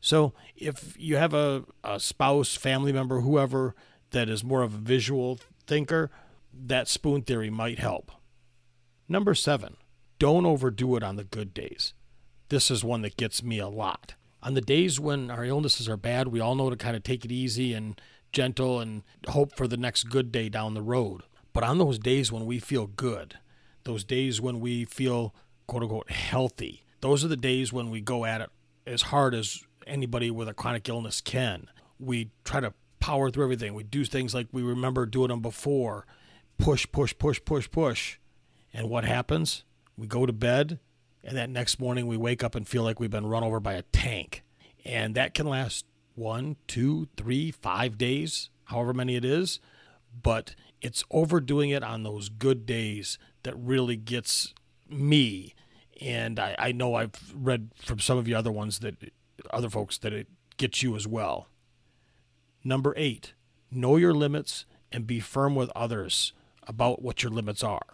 So 0.00 0.32
if 0.54 0.94
you 0.96 1.16
have 1.16 1.34
a, 1.34 1.64
a 1.82 1.98
spouse, 1.98 2.54
family 2.54 2.92
member, 2.92 3.20
whoever 3.20 3.74
that 4.10 4.28
is 4.28 4.44
more 4.44 4.62
of 4.62 4.74
a 4.74 4.78
visual 4.78 5.40
thinker, 5.66 6.12
that 6.52 6.86
spoon 6.86 7.22
theory 7.22 7.50
might 7.50 7.80
help. 7.80 8.12
Number 9.08 9.34
seven, 9.34 9.76
don't 10.20 10.46
overdo 10.46 10.94
it 10.94 11.02
on 11.02 11.16
the 11.16 11.24
good 11.24 11.52
days. 11.52 11.94
This 12.48 12.70
is 12.70 12.84
one 12.84 13.02
that 13.02 13.16
gets 13.16 13.42
me 13.42 13.58
a 13.58 13.68
lot. 13.68 14.14
On 14.42 14.54
the 14.54 14.60
days 14.60 15.00
when 15.00 15.30
our 15.30 15.44
illnesses 15.44 15.88
are 15.88 15.96
bad, 15.96 16.28
we 16.28 16.40
all 16.40 16.54
know 16.54 16.68
to 16.70 16.76
kind 16.76 16.96
of 16.96 17.02
take 17.02 17.24
it 17.24 17.32
easy 17.32 17.72
and 17.72 18.00
gentle 18.32 18.80
and 18.80 19.02
hope 19.28 19.56
for 19.56 19.66
the 19.66 19.76
next 19.76 20.04
good 20.04 20.30
day 20.30 20.48
down 20.48 20.74
the 20.74 20.82
road. 20.82 21.22
But 21.52 21.64
on 21.64 21.78
those 21.78 21.98
days 21.98 22.30
when 22.30 22.44
we 22.44 22.58
feel 22.58 22.86
good, 22.86 23.38
those 23.84 24.04
days 24.04 24.40
when 24.40 24.60
we 24.60 24.84
feel 24.84 25.34
quote 25.66 25.82
unquote 25.82 26.10
healthy, 26.10 26.84
those 27.00 27.24
are 27.24 27.28
the 27.28 27.36
days 27.36 27.72
when 27.72 27.90
we 27.90 28.00
go 28.00 28.24
at 28.24 28.40
it 28.40 28.50
as 28.86 29.02
hard 29.02 29.34
as 29.34 29.62
anybody 29.86 30.30
with 30.30 30.48
a 30.48 30.54
chronic 30.54 30.88
illness 30.88 31.20
can. 31.20 31.68
We 31.98 32.30
try 32.44 32.60
to 32.60 32.74
power 33.00 33.30
through 33.30 33.44
everything. 33.44 33.74
We 33.74 33.84
do 33.84 34.04
things 34.04 34.34
like 34.34 34.48
we 34.52 34.62
remember 34.62 35.06
doing 35.06 35.28
them 35.28 35.40
before 35.40 36.06
push, 36.58 36.86
push, 36.90 37.14
push, 37.18 37.40
push, 37.44 37.70
push. 37.70 38.18
And 38.72 38.88
what 38.88 39.04
happens? 39.04 39.64
We 39.96 40.06
go 40.06 40.26
to 40.26 40.32
bed, 40.32 40.78
and 41.24 41.36
that 41.36 41.50
next 41.50 41.80
morning 41.80 42.06
we 42.06 42.16
wake 42.16 42.44
up 42.44 42.54
and 42.54 42.68
feel 42.68 42.82
like 42.82 43.00
we've 43.00 43.10
been 43.10 43.26
run 43.26 43.42
over 43.42 43.58
by 43.58 43.74
a 43.74 43.82
tank. 43.82 44.42
And 44.84 45.14
that 45.14 45.32
can 45.34 45.46
last 45.46 45.86
one, 46.14 46.56
two, 46.66 47.08
three, 47.16 47.50
five 47.50 47.96
days, 47.96 48.50
however 48.64 48.92
many 48.92 49.16
it 49.16 49.24
is. 49.24 49.58
But 50.22 50.54
it's 50.82 51.02
overdoing 51.10 51.70
it 51.70 51.82
on 51.82 52.02
those 52.02 52.28
good 52.28 52.66
days 52.66 53.18
that 53.42 53.56
really 53.56 53.96
gets 53.96 54.54
me. 54.88 55.54
And 56.00 56.38
I, 56.38 56.54
I 56.58 56.72
know 56.72 56.94
I've 56.94 57.32
read 57.34 57.70
from 57.76 58.00
some 58.00 58.18
of 58.18 58.26
the 58.26 58.34
other 58.34 58.52
ones 58.52 58.80
that 58.80 58.96
other 59.50 59.70
folks 59.70 59.96
that 59.98 60.12
it 60.12 60.28
gets 60.56 60.82
you 60.82 60.94
as 60.94 61.06
well. 61.06 61.48
Number 62.62 62.92
eight, 62.96 63.32
know 63.70 63.96
your 63.96 64.14
limits 64.14 64.66
and 64.92 65.06
be 65.06 65.20
firm 65.20 65.54
with 65.54 65.70
others 65.74 66.32
about 66.66 67.02
what 67.02 67.22
your 67.22 67.32
limits 67.32 67.62
are. 67.62 67.86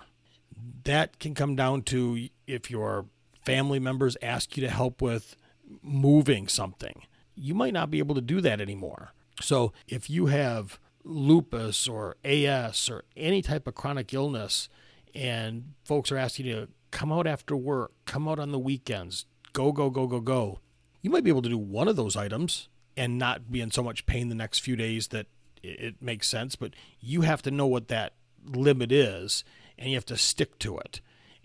That 0.85 1.19
can 1.19 1.35
come 1.35 1.57
down 1.57 1.83
to 1.83 2.29
if 2.47 2.71
your 2.71 3.07
family 3.45 3.79
members 3.79 4.17
ask 4.23 4.57
you 4.57 4.63
to 4.63 4.71
help 4.71 5.01
with 5.03 5.37
moving 5.83 6.49
something, 6.49 7.03
you 7.35 7.55
might 7.55 7.73
not 7.73 7.91
be 7.91 7.99
able 7.99 8.15
to 8.15 8.21
do 8.21 8.41
that 8.41 8.61
anymore. 8.61 9.13
So 9.41 9.73
if 9.89 10.11
you 10.11 10.27
have 10.27 10.79
lupus 11.05 11.89
or 11.89 12.17
AS 12.25 12.91
or 12.91 13.05
any 13.17 13.43
type 13.43 13.67
of 13.67 13.75
chronic 13.75 14.13
illness, 14.13 14.69
and 15.15 15.73
folks 15.85 16.13
are 16.13 16.19
asking 16.19 16.47
you 16.47 16.55
to 16.55 16.69
come 16.91 17.13
out 17.13 17.27
after 17.27 17.57
work, 17.57 17.93
come 18.05 18.29
out 18.29 18.39
on 18.39 18.53
the 18.53 18.59
weekends, 18.59 19.27
go, 19.53 19.73
go, 19.73 19.91
go, 19.91 20.07
go, 20.07 20.21
go, 20.21 20.61
you 21.03 21.11
might 21.11 21.25
be 21.25 21.31
able 21.31 21.43
to 21.43 21.49
do 21.49 21.59
one 21.59 21.89
of 21.89 21.97
those 21.97 22.17
items 22.17 22.69
and 22.97 23.19
not 23.19 23.51
be 23.51 23.61
in 23.61 23.71
so 23.71 23.83
much 23.83 24.07
pain 24.07 24.29
the 24.29 24.35
next 24.35 24.59
few 24.61 24.77
days 24.77 25.09
that 25.09 25.27
it 25.63 26.01
makes 26.01 26.29
sense. 26.29 26.57
But 26.57 26.75
you 27.01 27.23
have 27.23 27.43
to 27.43 27.51
know 27.51 27.67
what 27.67 27.89
that 27.89 28.15
limit 28.45 28.93
is 28.93 29.45
and 29.79 29.89
you 29.91 29.97
have 29.97 30.07
to 30.07 30.17
stick 30.17 30.59
to 30.61 30.79
it. 30.79 31.01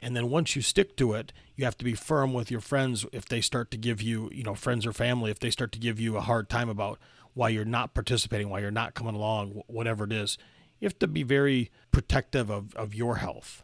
And 0.05 0.15
then 0.15 0.29
once 0.29 0.55
you 0.55 0.61
stick 0.61 0.95
to 0.97 1.13
it, 1.13 1.33
you 1.55 1.65
have 1.65 1.79
to 1.79 1.83
be 1.83 1.95
firm 1.95 2.31
with 2.31 2.51
your 2.51 2.61
friends 2.61 3.07
if 3.11 3.25
they 3.25 3.41
start 3.41 3.71
to 3.71 3.77
give 3.77 4.03
you, 4.03 4.29
you 4.31 4.43
know, 4.43 4.53
friends 4.53 4.85
or 4.85 4.93
family, 4.93 5.31
if 5.31 5.39
they 5.39 5.49
start 5.49 5.71
to 5.71 5.79
give 5.79 5.99
you 5.99 6.15
a 6.15 6.21
hard 6.21 6.47
time 6.47 6.69
about 6.69 6.99
why 7.33 7.49
you're 7.49 7.65
not 7.65 7.95
participating, 7.95 8.47
why 8.47 8.59
you're 8.59 8.69
not 8.69 8.93
coming 8.93 9.15
along, 9.15 9.63
whatever 9.65 10.03
it 10.03 10.11
is. 10.11 10.37
You 10.79 10.85
have 10.85 10.99
to 10.99 11.07
be 11.07 11.23
very 11.23 11.71
protective 11.91 12.51
of, 12.51 12.75
of 12.75 12.93
your 12.93 13.15
health. 13.15 13.63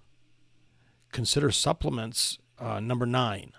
Consider 1.11 1.51
supplements. 1.51 2.39
Uh, 2.57 2.79
number 2.79 3.05
nine, 3.05 3.51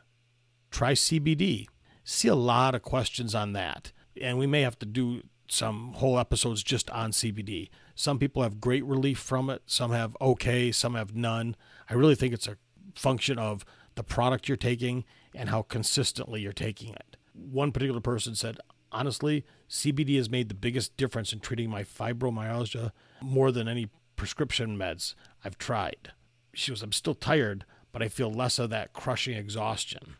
try 0.73 0.95
CBD. 0.95 1.69
See 2.03 2.27
a 2.27 2.35
lot 2.35 2.75
of 2.75 2.83
questions 2.83 3.33
on 3.33 3.53
that. 3.53 3.93
And 4.21 4.39
we 4.39 4.49
may 4.49 4.63
have 4.63 4.79
to 4.81 4.87
do 4.87 5.23
some 5.47 5.93
whole 5.95 6.19
episodes 6.19 6.65
just 6.65 6.91
on 6.91 7.13
CBD. 7.13 7.69
Some 7.95 8.19
people 8.19 8.43
have 8.43 8.61
great 8.61 8.85
relief 8.85 9.19
from 9.19 9.51
it, 9.51 9.63
some 9.67 9.93
have 9.93 10.17
okay, 10.21 10.73
some 10.73 10.95
have 10.95 11.15
none. 11.15 11.55
I 11.89 11.95
really 11.95 12.15
think 12.15 12.33
it's 12.33 12.49
a 12.49 12.57
function 12.95 13.39
of 13.39 13.65
the 13.95 14.03
product 14.03 14.49
you're 14.49 14.57
taking 14.57 15.05
and 15.35 15.49
how 15.49 15.63
consistently 15.63 16.41
you're 16.41 16.53
taking 16.53 16.93
it. 16.95 17.17
One 17.35 17.73
particular 17.73 18.01
person 18.01 18.35
said, 18.35 18.59
honestly, 18.91 19.45
CBD 19.69 20.17
has 20.17 20.31
made 20.31 20.49
the 20.49 20.55
biggest 20.55 20.97
difference 20.97 21.33
in 21.33 21.41
treating 21.41 21.71
my 21.71 21.83
fibromyalgia 21.83 22.93
more 23.21 23.51
than 23.51 23.69
any 23.69 23.89
prescription 24.17 24.77
meds 24.77 25.15
I've 25.45 25.59
tried. 25.59 26.13
She 26.55 26.71
was, 26.71 26.83
I'm 26.83 26.93
still 26.93 27.15
tired, 27.15 27.65
but 27.93 28.03
I 28.03 28.09
feel 28.09 28.31
less 28.31 28.59
of 28.59 28.71
that 28.71 28.93
crushing 28.93 29.37
exhaustion. 29.37 30.17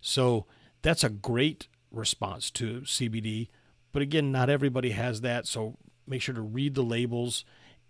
So 0.00 0.46
that's 0.82 1.04
a 1.04 1.08
great 1.08 1.68
response 1.90 2.50
to 2.52 2.80
CBD. 2.82 3.48
But 3.92 4.02
again, 4.02 4.32
not 4.32 4.50
everybody 4.50 4.90
has 4.90 5.20
that. 5.22 5.46
So 5.46 5.78
make 6.06 6.22
sure 6.22 6.34
to 6.34 6.40
read 6.40 6.74
the 6.74 6.82
labels 6.82 7.44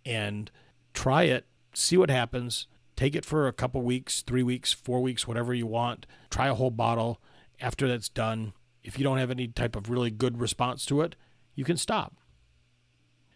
and 0.05 0.51
try 0.95 1.25
it, 1.25 1.47
see 1.75 1.97
what 1.97 2.11
happens. 2.11 2.67
Take 2.97 3.15
it 3.15 3.25
for 3.25 3.47
a 3.47 3.53
couple 3.53 3.83
weeks, 3.83 4.23
three 4.23 4.43
weeks, 4.43 4.73
four 4.73 5.01
weeks, 5.01 5.29
whatever 5.29 5.53
you 5.53 5.67
want. 5.67 6.07
Try 6.31 6.49
a 6.49 6.55
whole 6.55 6.71
bottle. 6.71 7.21
After 7.61 7.89
that's 7.89 8.09
done, 8.09 8.53
if 8.83 8.99
you 8.99 9.05
don't 9.05 9.19
have 9.19 9.31
any 9.31 9.49
type 9.49 9.77
of 9.77 9.91
really 9.91 10.11
good 10.11 10.41
response 10.41 10.85
to 10.87 11.01
it, 11.03 11.17
you 11.55 11.65
can 11.65 11.77
stop. 11.77 12.15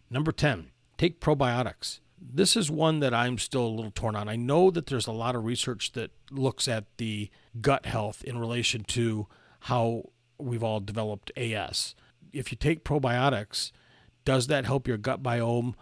Number 0.09 0.31
10, 0.31 0.71
take 0.97 1.19
probiotics. 1.19 1.99
This 2.19 2.55
is 2.55 2.69
one 2.69 2.99
that 2.99 3.13
I'm 3.13 3.37
still 3.37 3.65
a 3.65 3.67
little 3.67 3.91
torn 3.91 4.15
on. 4.15 4.29
I 4.29 4.35
know 4.35 4.69
that 4.71 4.87
there's 4.87 5.07
a 5.07 5.11
lot 5.11 5.35
of 5.35 5.45
research 5.45 5.93
that 5.93 6.11
looks 6.29 6.67
at 6.67 6.85
the 6.97 7.29
gut 7.61 7.85
health 7.85 8.23
in 8.23 8.37
relation 8.37 8.83
to 8.89 9.27
how 9.61 10.09
we've 10.37 10.63
all 10.63 10.79
developed 10.79 11.31
AS 11.35 11.95
if 12.33 12.51
you 12.51 12.57
take 12.57 12.83
probiotics, 12.83 13.71
does 14.25 14.47
that 14.47 14.65
help 14.65 14.87
your 14.87 14.97
gut 14.97 15.21
biome? 15.23 15.73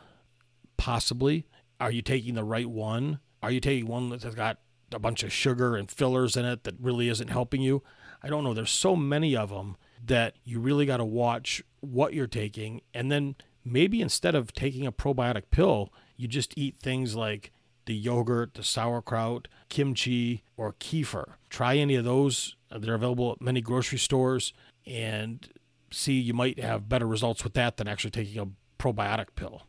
Possibly. 0.77 1.47
Are 1.79 1.91
you 1.91 2.01
taking 2.01 2.35
the 2.35 2.43
right 2.43 2.69
one? 2.69 3.19
Are 3.41 3.51
you 3.51 3.59
taking 3.59 3.87
one 3.87 4.09
that's 4.09 4.25
got 4.35 4.59
a 4.91 4.99
bunch 4.99 5.23
of 5.23 5.31
sugar 5.31 5.75
and 5.75 5.89
fillers 5.89 6.35
in 6.35 6.45
it 6.45 6.63
that 6.63 6.75
really 6.79 7.09
isn't 7.09 7.29
helping 7.29 7.61
you? 7.61 7.83
I 8.21 8.27
don't 8.27 8.43
know. 8.43 8.53
There's 8.53 8.71
so 8.71 8.95
many 8.95 9.35
of 9.35 9.49
them 9.49 9.77
that 10.05 10.35
you 10.43 10.59
really 10.59 10.85
got 10.85 10.97
to 10.97 11.05
watch 11.05 11.63
what 11.79 12.13
you're 12.13 12.27
taking. 12.27 12.81
And 12.93 13.11
then 13.11 13.35
maybe 13.63 14.01
instead 14.01 14.35
of 14.35 14.53
taking 14.53 14.85
a 14.85 14.91
probiotic 14.91 15.43
pill, 15.51 15.93
you 16.17 16.27
just 16.27 16.57
eat 16.57 16.77
things 16.77 17.15
like 17.15 17.51
the 17.85 17.95
yogurt, 17.95 18.55
the 18.55 18.63
sauerkraut, 18.63 19.47
kimchi, 19.69 20.43
or 20.57 20.73
kefir. 20.73 21.33
Try 21.49 21.77
any 21.77 21.95
of 21.95 22.03
those. 22.03 22.55
They're 22.69 22.95
available 22.95 23.31
at 23.31 23.41
many 23.41 23.61
grocery 23.61 23.99
stores. 23.99 24.53
And 24.85 25.47
see 25.91 26.13
you 26.19 26.33
might 26.33 26.59
have 26.59 26.89
better 26.89 27.07
results 27.07 27.43
with 27.43 27.53
that 27.53 27.77
than 27.77 27.87
actually 27.87 28.11
taking 28.11 28.39
a 28.39 28.47
probiotic 28.81 29.27
pill. 29.35 29.63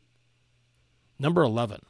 Number 1.18 1.42
11, 1.42 1.80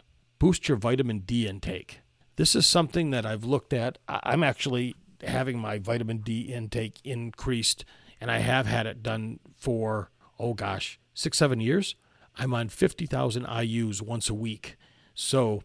boost 0.41 0.69
your 0.69 0.77
vitamin 0.77 1.21
D 1.21 1.47
intake. 1.47 2.01
This 2.35 2.57
is 2.57 2.67
something 2.67 3.11
that 3.11 3.25
I've 3.25 3.45
looked 3.45 3.73
at. 3.73 3.99
I'm 4.09 4.43
actually 4.43 4.97
having 5.23 5.61
my 5.61 5.79
vitamin 5.79 6.19
D 6.19 6.53
intake 6.53 6.99
increased, 7.05 7.85
and 8.21 8.29
I 8.31 8.39
have 8.39 8.67
had 8.67 8.87
it 8.87 9.05
done 9.05 9.39
for, 9.57 10.11
oh 10.41 10.55
gosh, 10.55 10.99
six, 11.15 11.39
seven 11.39 11.61
years. 11.61 11.95
I'm 12.37 12.55
on 12.55 12.71
50,000 12.71 13.45
IUs 13.45 14.03
once 14.03 14.29
a 14.29 14.35
week. 14.35 14.77
So 15.15 15.63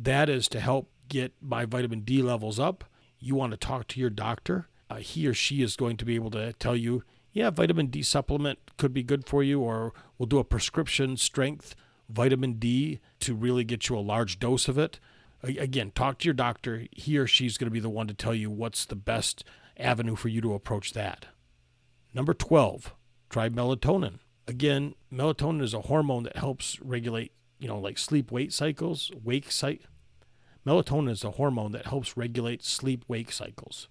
that 0.00 0.28
is 0.28 0.48
to 0.48 0.60
help 0.60 0.90
get 1.08 1.34
my 1.40 1.66
vitamin 1.66 2.00
D 2.00 2.22
levels 2.22 2.58
up. 2.58 2.84
You 3.18 3.34
want 3.34 3.52
to 3.52 3.58
talk 3.58 3.86
to 3.88 4.00
your 4.00 4.10
doctor. 4.10 4.68
Uh, 4.88 4.96
he 4.96 5.26
or 5.26 5.34
she 5.34 5.60
is 5.60 5.76
going 5.76 5.98
to 5.98 6.04
be 6.04 6.14
able 6.14 6.30
to 6.30 6.52
tell 6.54 6.76
you 6.76 7.04
yeah, 7.34 7.50
vitamin 7.50 7.88
D 7.88 8.02
supplement 8.02 8.60
could 8.78 8.94
be 8.94 9.02
good 9.02 9.26
for 9.26 9.42
you, 9.42 9.60
or 9.60 9.92
we'll 10.16 10.28
do 10.28 10.38
a 10.38 10.44
prescription 10.44 11.16
strength 11.16 11.74
vitamin 12.08 12.54
D 12.54 13.00
to 13.20 13.34
really 13.34 13.64
get 13.64 13.88
you 13.88 13.96
a 13.96 14.00
large 14.00 14.38
dose 14.38 14.68
of 14.68 14.78
it. 14.78 15.00
Again, 15.42 15.90
talk 15.94 16.18
to 16.18 16.24
your 16.24 16.34
doctor. 16.34 16.86
He 16.92 17.18
or 17.18 17.26
she's 17.26 17.58
going 17.58 17.66
to 17.66 17.72
be 17.72 17.80
the 17.80 17.90
one 17.90 18.06
to 18.06 18.14
tell 18.14 18.34
you 18.34 18.50
what's 18.50 18.84
the 18.84 18.96
best 18.96 19.44
avenue 19.76 20.16
for 20.16 20.28
you 20.28 20.40
to 20.40 20.54
approach 20.54 20.92
that. 20.92 21.26
Number 22.14 22.32
12, 22.32 22.94
try 23.28 23.48
melatonin. 23.48 24.20
Again, 24.46 24.94
melatonin 25.12 25.62
is 25.62 25.74
a 25.74 25.82
hormone 25.82 26.22
that 26.22 26.36
helps 26.36 26.80
regulate, 26.80 27.32
you 27.58 27.68
know, 27.68 27.78
like 27.78 27.98
sleep 27.98 28.30
wake 28.30 28.52
cycles, 28.52 29.10
wake 29.22 29.50
site. 29.50 29.82
Melatonin 30.66 31.10
is 31.10 31.24
a 31.24 31.32
hormone 31.32 31.72
that 31.72 31.86
helps 31.86 32.16
regulate 32.16 32.64
sleep 32.64 33.04
wake 33.08 33.32
cycles. 33.32 33.88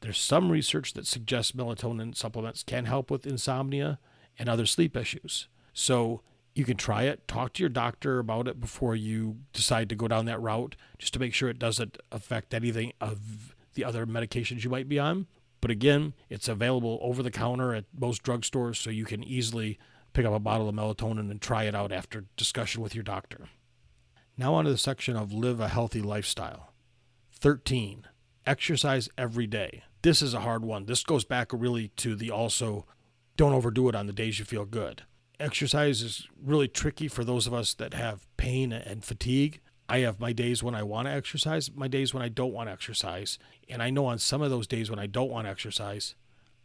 There's 0.00 0.18
some 0.18 0.52
research 0.52 0.92
that 0.92 1.06
suggests 1.06 1.52
melatonin 1.52 2.14
supplements 2.14 2.62
can 2.62 2.84
help 2.84 3.10
with 3.10 3.26
insomnia 3.26 3.98
and 4.38 4.48
other 4.48 4.66
sleep 4.66 4.96
issues. 4.96 5.48
So 5.72 6.22
you 6.56 6.64
can 6.64 6.76
try 6.76 7.02
it, 7.02 7.28
talk 7.28 7.52
to 7.54 7.62
your 7.62 7.68
doctor 7.68 8.18
about 8.18 8.48
it 8.48 8.60
before 8.60 8.96
you 8.96 9.36
decide 9.52 9.88
to 9.88 9.94
go 9.94 10.08
down 10.08 10.24
that 10.26 10.40
route, 10.40 10.76
just 10.98 11.12
to 11.12 11.20
make 11.20 11.34
sure 11.34 11.48
it 11.48 11.58
doesn't 11.58 11.98
affect 12.10 12.54
anything 12.54 12.92
of 13.00 13.54
the 13.74 13.84
other 13.84 14.06
medications 14.06 14.64
you 14.64 14.70
might 14.70 14.88
be 14.88 14.98
on. 14.98 15.26
But 15.60 15.70
again, 15.70 16.14
it's 16.30 16.48
available 16.48 16.98
over 17.02 17.22
the 17.22 17.30
counter 17.30 17.74
at 17.74 17.84
most 17.98 18.22
drugstores, 18.22 18.76
so 18.76 18.90
you 18.90 19.04
can 19.04 19.22
easily 19.22 19.78
pick 20.12 20.24
up 20.24 20.32
a 20.32 20.38
bottle 20.38 20.68
of 20.68 20.74
melatonin 20.74 21.30
and 21.30 21.40
try 21.40 21.64
it 21.64 21.74
out 21.74 21.92
after 21.92 22.24
discussion 22.36 22.82
with 22.82 22.94
your 22.94 23.04
doctor. 23.04 23.48
Now, 24.38 24.54
on 24.54 24.64
to 24.64 24.70
the 24.70 24.78
section 24.78 25.16
of 25.16 25.32
live 25.32 25.60
a 25.60 25.68
healthy 25.68 26.00
lifestyle. 26.00 26.72
13 27.32 28.06
exercise 28.46 29.08
every 29.18 29.46
day. 29.46 29.82
This 30.02 30.22
is 30.22 30.32
a 30.32 30.40
hard 30.40 30.64
one. 30.64 30.86
This 30.86 31.02
goes 31.02 31.24
back 31.24 31.50
really 31.52 31.88
to 31.96 32.14
the 32.14 32.30
also 32.30 32.86
don't 33.36 33.52
overdo 33.52 33.88
it 33.88 33.94
on 33.94 34.06
the 34.06 34.12
days 34.12 34.38
you 34.38 34.44
feel 34.44 34.64
good. 34.64 35.02
Exercise 35.38 36.02
is 36.02 36.26
really 36.42 36.68
tricky 36.68 37.08
for 37.08 37.22
those 37.24 37.46
of 37.46 37.52
us 37.52 37.74
that 37.74 37.94
have 37.94 38.26
pain 38.36 38.72
and 38.72 39.04
fatigue. 39.04 39.60
I 39.88 39.98
have 39.98 40.18
my 40.18 40.32
days 40.32 40.62
when 40.62 40.74
I 40.74 40.82
want 40.82 41.06
to 41.06 41.12
exercise, 41.12 41.70
my 41.74 41.88
days 41.88 42.14
when 42.14 42.22
I 42.22 42.28
don't 42.28 42.52
want 42.52 42.68
to 42.68 42.72
exercise. 42.72 43.38
And 43.68 43.82
I 43.82 43.90
know 43.90 44.06
on 44.06 44.18
some 44.18 44.42
of 44.42 44.50
those 44.50 44.66
days 44.66 44.90
when 44.90 44.98
I 44.98 45.06
don't 45.06 45.30
want 45.30 45.46
to 45.46 45.50
exercise, 45.50 46.14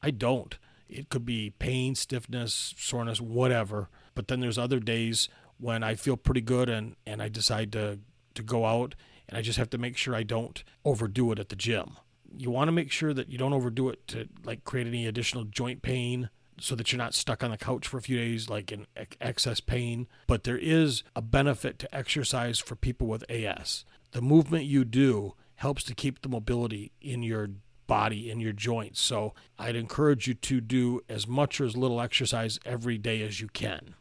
I 0.01 0.11
don't. 0.11 0.57
It 0.89 1.09
could 1.09 1.25
be 1.25 1.51
pain, 1.51 1.95
stiffness, 1.95 2.73
soreness, 2.77 3.21
whatever. 3.21 3.89
But 4.15 4.27
then 4.27 4.39
there's 4.39 4.57
other 4.57 4.79
days 4.79 5.29
when 5.57 5.83
I 5.83 5.95
feel 5.95 6.17
pretty 6.17 6.41
good 6.41 6.69
and, 6.69 6.95
and 7.05 7.21
I 7.21 7.29
decide 7.29 7.71
to, 7.73 7.99
to 8.33 8.43
go 8.43 8.65
out 8.65 8.95
and 9.29 9.37
I 9.37 9.41
just 9.41 9.59
have 9.59 9.69
to 9.71 9.77
make 9.77 9.97
sure 9.97 10.15
I 10.15 10.23
don't 10.23 10.63
overdo 10.83 11.31
it 11.31 11.39
at 11.39 11.49
the 11.49 11.55
gym. 11.55 11.97
You 12.37 12.49
want 12.49 12.69
to 12.69 12.73
make 12.73 12.91
sure 12.91 13.13
that 13.13 13.29
you 13.29 13.37
don't 13.37 13.53
overdo 13.53 13.89
it 13.89 14.07
to 14.09 14.27
like 14.43 14.63
create 14.63 14.87
any 14.87 15.05
additional 15.05 15.43
joint 15.43 15.81
pain 15.81 16.29
so 16.61 16.75
that 16.75 16.91
you're 16.91 16.97
not 16.97 17.13
stuck 17.13 17.43
on 17.43 17.51
the 17.51 17.57
couch 17.57 17.87
for 17.87 17.97
a 17.97 18.01
few 18.01 18.17
days 18.17 18.49
like 18.49 18.71
in 18.71 18.85
excess 19.19 19.59
pain. 19.59 20.07
But 20.27 20.43
there 20.43 20.57
is 20.57 21.03
a 21.15 21.21
benefit 21.21 21.79
to 21.79 21.95
exercise 21.95 22.59
for 22.59 22.75
people 22.75 23.07
with 23.07 23.29
AS. 23.29 23.85
The 24.11 24.21
movement 24.21 24.65
you 24.65 24.85
do 24.85 25.33
helps 25.55 25.83
to 25.83 25.95
keep 25.95 26.21
the 26.21 26.29
mobility 26.29 26.91
in 27.01 27.23
your 27.23 27.49
body, 27.87 28.29
in 28.29 28.39
your 28.39 28.53
joints. 28.53 29.01
So 29.01 29.33
I'd 29.59 29.75
encourage 29.75 30.27
you 30.27 30.33
to 30.33 30.61
do 30.61 31.01
as 31.09 31.27
much 31.27 31.59
or 31.59 31.65
as 31.65 31.75
little 31.75 31.99
exercise 31.99 32.59
every 32.65 32.97
day 32.97 33.21
as 33.21 33.41
you 33.41 33.47
can. 33.47 33.95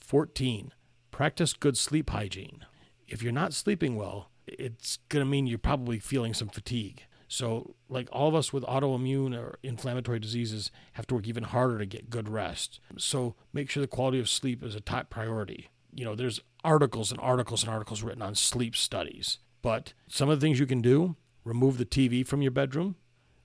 14. 0.00 0.72
Practice 1.10 1.52
good 1.52 1.76
sleep 1.76 2.10
hygiene. 2.10 2.66
If 3.06 3.22
you're 3.22 3.32
not 3.32 3.54
sleeping 3.54 3.96
well, 3.96 4.30
it's 4.46 4.98
going 5.08 5.24
to 5.24 5.30
mean 5.30 5.46
you're 5.46 5.58
probably 5.58 5.98
feeling 5.98 6.34
some 6.34 6.48
fatigue. 6.48 7.04
So, 7.32 7.76
like 7.88 8.08
all 8.10 8.26
of 8.26 8.34
us 8.34 8.52
with 8.52 8.64
autoimmune 8.64 9.38
or 9.38 9.56
inflammatory 9.62 10.18
diseases 10.18 10.72
have 10.94 11.06
to 11.06 11.14
work 11.14 11.28
even 11.28 11.44
harder 11.44 11.78
to 11.78 11.86
get 11.86 12.10
good 12.10 12.28
rest. 12.28 12.80
So, 12.98 13.36
make 13.52 13.70
sure 13.70 13.80
the 13.80 13.86
quality 13.86 14.18
of 14.18 14.28
sleep 14.28 14.64
is 14.64 14.74
a 14.74 14.80
top 14.80 15.10
priority. 15.10 15.70
You 15.94 16.04
know, 16.04 16.16
there's 16.16 16.40
articles 16.64 17.12
and 17.12 17.20
articles 17.20 17.62
and 17.62 17.70
articles 17.70 18.02
written 18.02 18.20
on 18.20 18.34
sleep 18.34 18.74
studies. 18.74 19.38
But 19.62 19.92
some 20.08 20.28
of 20.28 20.40
the 20.40 20.44
things 20.44 20.58
you 20.58 20.66
can 20.66 20.80
do 20.80 21.14
remove 21.44 21.78
the 21.78 21.84
TV 21.84 22.26
from 22.26 22.42
your 22.42 22.50
bedroom, 22.50 22.96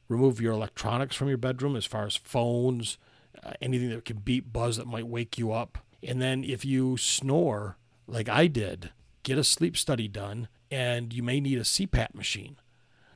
remove 0.08 0.42
your 0.42 0.54
electronics 0.54 1.16
from 1.16 1.28
your 1.28 1.38
bedroom 1.38 1.76
as 1.76 1.86
far 1.86 2.08
as 2.08 2.16
phones, 2.16 2.98
uh, 3.44 3.54
anything 3.62 3.92
that 3.92 4.04
can 4.04 4.18
beep, 4.18 4.52
buzz 4.52 4.78
that 4.78 4.88
might 4.88 5.08
wake 5.08 5.38
you 5.38 5.52
up. 5.52 5.78
And 6.02 6.20
then 6.20 6.44
if 6.44 6.66
you 6.66 6.98
snore, 6.98 7.78
like 8.08 8.30
I 8.30 8.48
did, 8.48 8.90
get 9.22 9.38
a 9.38 9.44
sleep 9.44 9.78
study 9.78 10.08
done, 10.08 10.48
and 10.72 11.14
you 11.14 11.22
may 11.22 11.40
need 11.40 11.60
a 11.60 11.64
CPAP 11.64 12.16
machine. 12.16 12.58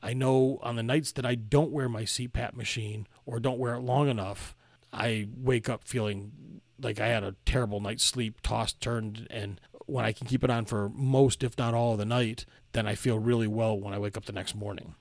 I 0.02 0.14
know 0.14 0.60
on 0.62 0.76
the 0.76 0.84
nights 0.84 1.12
that 1.14 1.26
I 1.26 1.36
don't 1.36 1.72
wear 1.72 1.90
my 1.90 2.04
CPAP 2.04 2.56
machine 2.56 3.08
or 3.26 3.40
don't 3.40 3.60
wear 3.60 3.76
it 3.76 3.82
long 3.82 4.08
enough, 4.08 4.56
I 4.94 5.28
wake 5.36 5.70
up 5.70 5.84
feeling 5.84 6.62
like 6.82 7.00
I 7.00 7.08
had 7.08 7.24
a 7.24 7.36
terrible 7.46 7.80
night's 7.80 8.04
sleep, 8.04 8.42
tossed, 8.42 8.80
turned, 8.80 9.28
and 9.30 9.60
when 9.86 10.06
I 10.06 10.12
can 10.12 10.28
keep 10.28 10.44
it 10.44 10.50
on 10.50 10.66
for 10.66 10.90
most, 10.90 11.44
if 11.44 11.58
not 11.58 11.74
all, 11.74 11.94
of 11.94 11.98
the 11.98 12.06
night, 12.06 12.46
then 12.72 12.88
I 12.88 12.96
feel 12.96 13.20
really 13.20 13.48
well 13.48 13.80
when 13.80 13.94
I 13.94 14.00
wake 14.00 14.16
up 14.16 14.26
the 14.26 14.32
next 14.32 14.56
morning. 14.56 14.96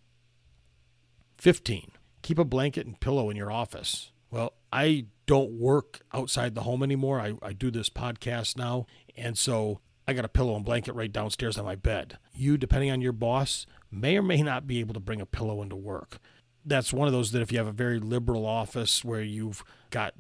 15. 1.37 1.93
Keep 2.23 2.39
a 2.39 2.45
blanket 2.45 2.87
and 2.87 2.99
pillow 2.99 3.31
in 3.31 3.37
your 3.37 3.53
office. 3.53 4.11
Well, 4.31 4.55
I 4.73 5.07
don't 5.27 5.53
work 5.53 6.01
outside 6.13 6.55
the 6.55 6.63
home 6.63 6.83
anymore. 6.83 7.21
I, 7.21 7.35
I 7.43 7.53
do 7.53 7.71
this 7.71 7.89
podcast 7.89 8.57
now. 8.57 8.87
And 9.17 9.39
so 9.39 9.81
I 10.09 10.15
got 10.15 10.25
a 10.25 10.29
pillow 10.29 10.57
and 10.57 10.65
blanket 10.65 10.95
right 10.95 11.13
downstairs 11.13 11.59
on 11.59 11.67
my 11.67 11.75
bed. 11.75 12.17
You, 12.35 12.57
depending 12.57 12.91
on 12.91 13.03
your 13.03 13.13
boss, 13.13 13.67
may 13.91 14.17
or 14.17 14.23
may 14.23 14.41
not 14.43 14.67
be 14.67 14.81
able 14.81 14.95
to 14.95 15.01
bring 15.01 15.21
a 15.21 15.27
pillow 15.27 15.61
into 15.61 15.77
work. 15.77 16.19
That's 16.65 16.95
one 16.95 17.07
of 17.07 17.13
those 17.13 17.33
that 17.33 17.43
if 17.43 17.53
you 17.53 17.59
have 17.59 17.67
a 17.67 17.73
very 17.73 18.01
liberal 18.01 18.47
office 18.47 19.05
where 19.05 19.21
you've 19.21 19.63
got 19.91 20.15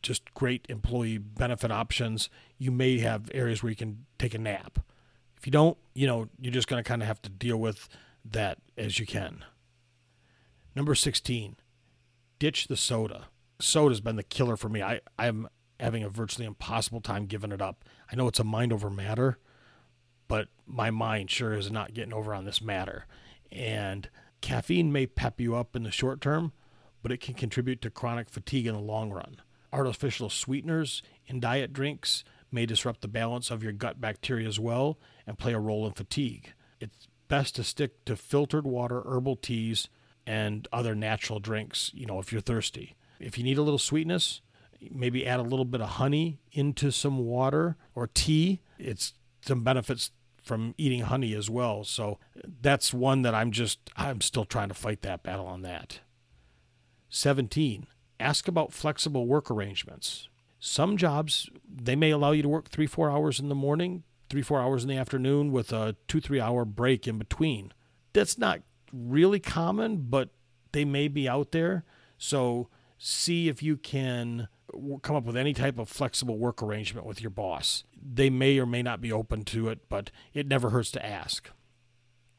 just 0.00 0.32
great 0.32 0.64
employee 0.70 1.18
benefit 1.18 1.70
options, 1.70 2.30
you 2.56 2.70
may 2.70 3.00
have 3.00 3.30
areas 3.34 3.62
where 3.62 3.68
you 3.68 3.76
can 3.76 4.06
take 4.18 4.32
a 4.32 4.38
nap. 4.38 4.78
If 5.36 5.46
you 5.46 5.52
don't, 5.52 5.76
you 5.92 6.06
know, 6.06 6.28
you're 6.40 6.50
just 6.50 6.66
going 6.66 6.82
to 6.82 6.88
kind 6.88 7.02
of 7.02 7.08
have 7.08 7.20
to 7.20 7.28
deal 7.28 7.58
with 7.58 7.86
that 8.24 8.56
as 8.78 8.98
you 8.98 9.04
can. 9.04 9.44
Number 10.74 10.94
16, 10.94 11.56
ditch 12.38 12.66
the 12.66 12.78
soda. 12.78 13.26
Soda's 13.60 14.00
been 14.00 14.16
the 14.16 14.22
killer 14.22 14.56
for 14.56 14.70
me. 14.70 14.82
I, 14.82 15.02
I'm 15.18 15.48
having 15.80 16.02
a 16.02 16.08
virtually 16.08 16.46
impossible 16.46 17.00
time 17.00 17.26
giving 17.26 17.52
it 17.52 17.62
up. 17.62 17.84
I 18.10 18.16
know 18.16 18.28
it's 18.28 18.40
a 18.40 18.44
mind 18.44 18.72
over 18.72 18.90
matter, 18.90 19.38
but 20.28 20.48
my 20.66 20.90
mind 20.90 21.30
sure 21.30 21.54
is 21.54 21.70
not 21.70 21.94
getting 21.94 22.12
over 22.12 22.34
on 22.34 22.44
this 22.44 22.62
matter. 22.62 23.06
And 23.50 24.08
caffeine 24.40 24.92
may 24.92 25.06
pep 25.06 25.40
you 25.40 25.54
up 25.54 25.76
in 25.76 25.82
the 25.82 25.90
short 25.90 26.20
term, 26.20 26.52
but 27.02 27.12
it 27.12 27.20
can 27.20 27.34
contribute 27.34 27.82
to 27.82 27.90
chronic 27.90 28.28
fatigue 28.28 28.66
in 28.66 28.74
the 28.74 28.80
long 28.80 29.10
run. 29.10 29.36
Artificial 29.72 30.30
sweeteners 30.30 31.02
in 31.26 31.40
diet 31.40 31.72
drinks 31.72 32.24
may 32.50 32.64
disrupt 32.66 33.00
the 33.00 33.08
balance 33.08 33.50
of 33.50 33.62
your 33.62 33.72
gut 33.72 34.00
bacteria 34.00 34.46
as 34.46 34.60
well 34.60 34.98
and 35.26 35.38
play 35.38 35.52
a 35.52 35.58
role 35.58 35.86
in 35.86 35.92
fatigue. 35.92 36.52
It's 36.80 37.08
best 37.28 37.56
to 37.56 37.64
stick 37.64 38.04
to 38.04 38.16
filtered 38.16 38.66
water, 38.66 39.02
herbal 39.04 39.36
teas, 39.36 39.88
and 40.26 40.68
other 40.72 40.94
natural 40.94 41.40
drinks, 41.40 41.90
you 41.92 42.06
know, 42.06 42.18
if 42.20 42.32
you're 42.32 42.40
thirsty. 42.40 42.94
If 43.18 43.36
you 43.36 43.44
need 43.44 43.58
a 43.58 43.62
little 43.62 43.78
sweetness, 43.78 44.40
maybe 44.92 45.26
add 45.26 45.40
a 45.40 45.44
little 45.44 45.64
bit 45.64 45.80
of 45.80 45.90
honey 45.90 46.38
into 46.52 46.90
some 46.90 47.18
water 47.18 47.76
or 47.94 48.06
tea. 48.06 48.60
It's 48.78 49.14
some 49.42 49.62
benefits 49.62 50.10
from 50.42 50.74
eating 50.76 51.00
honey 51.00 51.34
as 51.34 51.48
well. 51.48 51.84
So 51.84 52.18
that's 52.60 52.92
one 52.92 53.22
that 53.22 53.34
I'm 53.34 53.50
just, 53.50 53.78
I'm 53.96 54.20
still 54.20 54.44
trying 54.44 54.68
to 54.68 54.74
fight 54.74 55.02
that 55.02 55.22
battle 55.22 55.46
on 55.46 55.62
that. 55.62 56.00
17. 57.08 57.86
Ask 58.20 58.48
about 58.48 58.72
flexible 58.72 59.26
work 59.26 59.50
arrangements. 59.50 60.28
Some 60.60 60.96
jobs, 60.96 61.48
they 61.68 61.96
may 61.96 62.10
allow 62.10 62.32
you 62.32 62.42
to 62.42 62.48
work 62.48 62.68
three, 62.68 62.86
four 62.86 63.10
hours 63.10 63.38
in 63.38 63.48
the 63.48 63.54
morning, 63.54 64.02
three, 64.28 64.42
four 64.42 64.60
hours 64.60 64.82
in 64.82 64.88
the 64.88 64.96
afternoon 64.96 65.52
with 65.52 65.72
a 65.72 65.96
two, 66.08 66.20
three 66.20 66.40
hour 66.40 66.64
break 66.64 67.06
in 67.06 67.18
between. 67.18 67.72
That's 68.12 68.38
not 68.38 68.62
really 68.92 69.40
common, 69.40 70.06
but 70.08 70.30
they 70.72 70.84
may 70.84 71.08
be 71.08 71.28
out 71.28 71.52
there. 71.52 71.84
So 72.18 72.68
see 72.98 73.48
if 73.48 73.62
you 73.62 73.76
can 73.76 74.48
come 75.02 75.16
up 75.16 75.24
with 75.24 75.36
any 75.36 75.52
type 75.52 75.78
of 75.78 75.88
flexible 75.88 76.38
work 76.38 76.62
arrangement 76.62 77.06
with 77.06 77.20
your 77.20 77.30
boss. 77.30 77.84
They 78.00 78.30
may 78.30 78.58
or 78.58 78.66
may 78.66 78.82
not 78.82 79.00
be 79.00 79.12
open 79.12 79.44
to 79.46 79.68
it, 79.68 79.88
but 79.88 80.10
it 80.32 80.46
never 80.46 80.70
hurts 80.70 80.90
to 80.92 81.04
ask. 81.04 81.50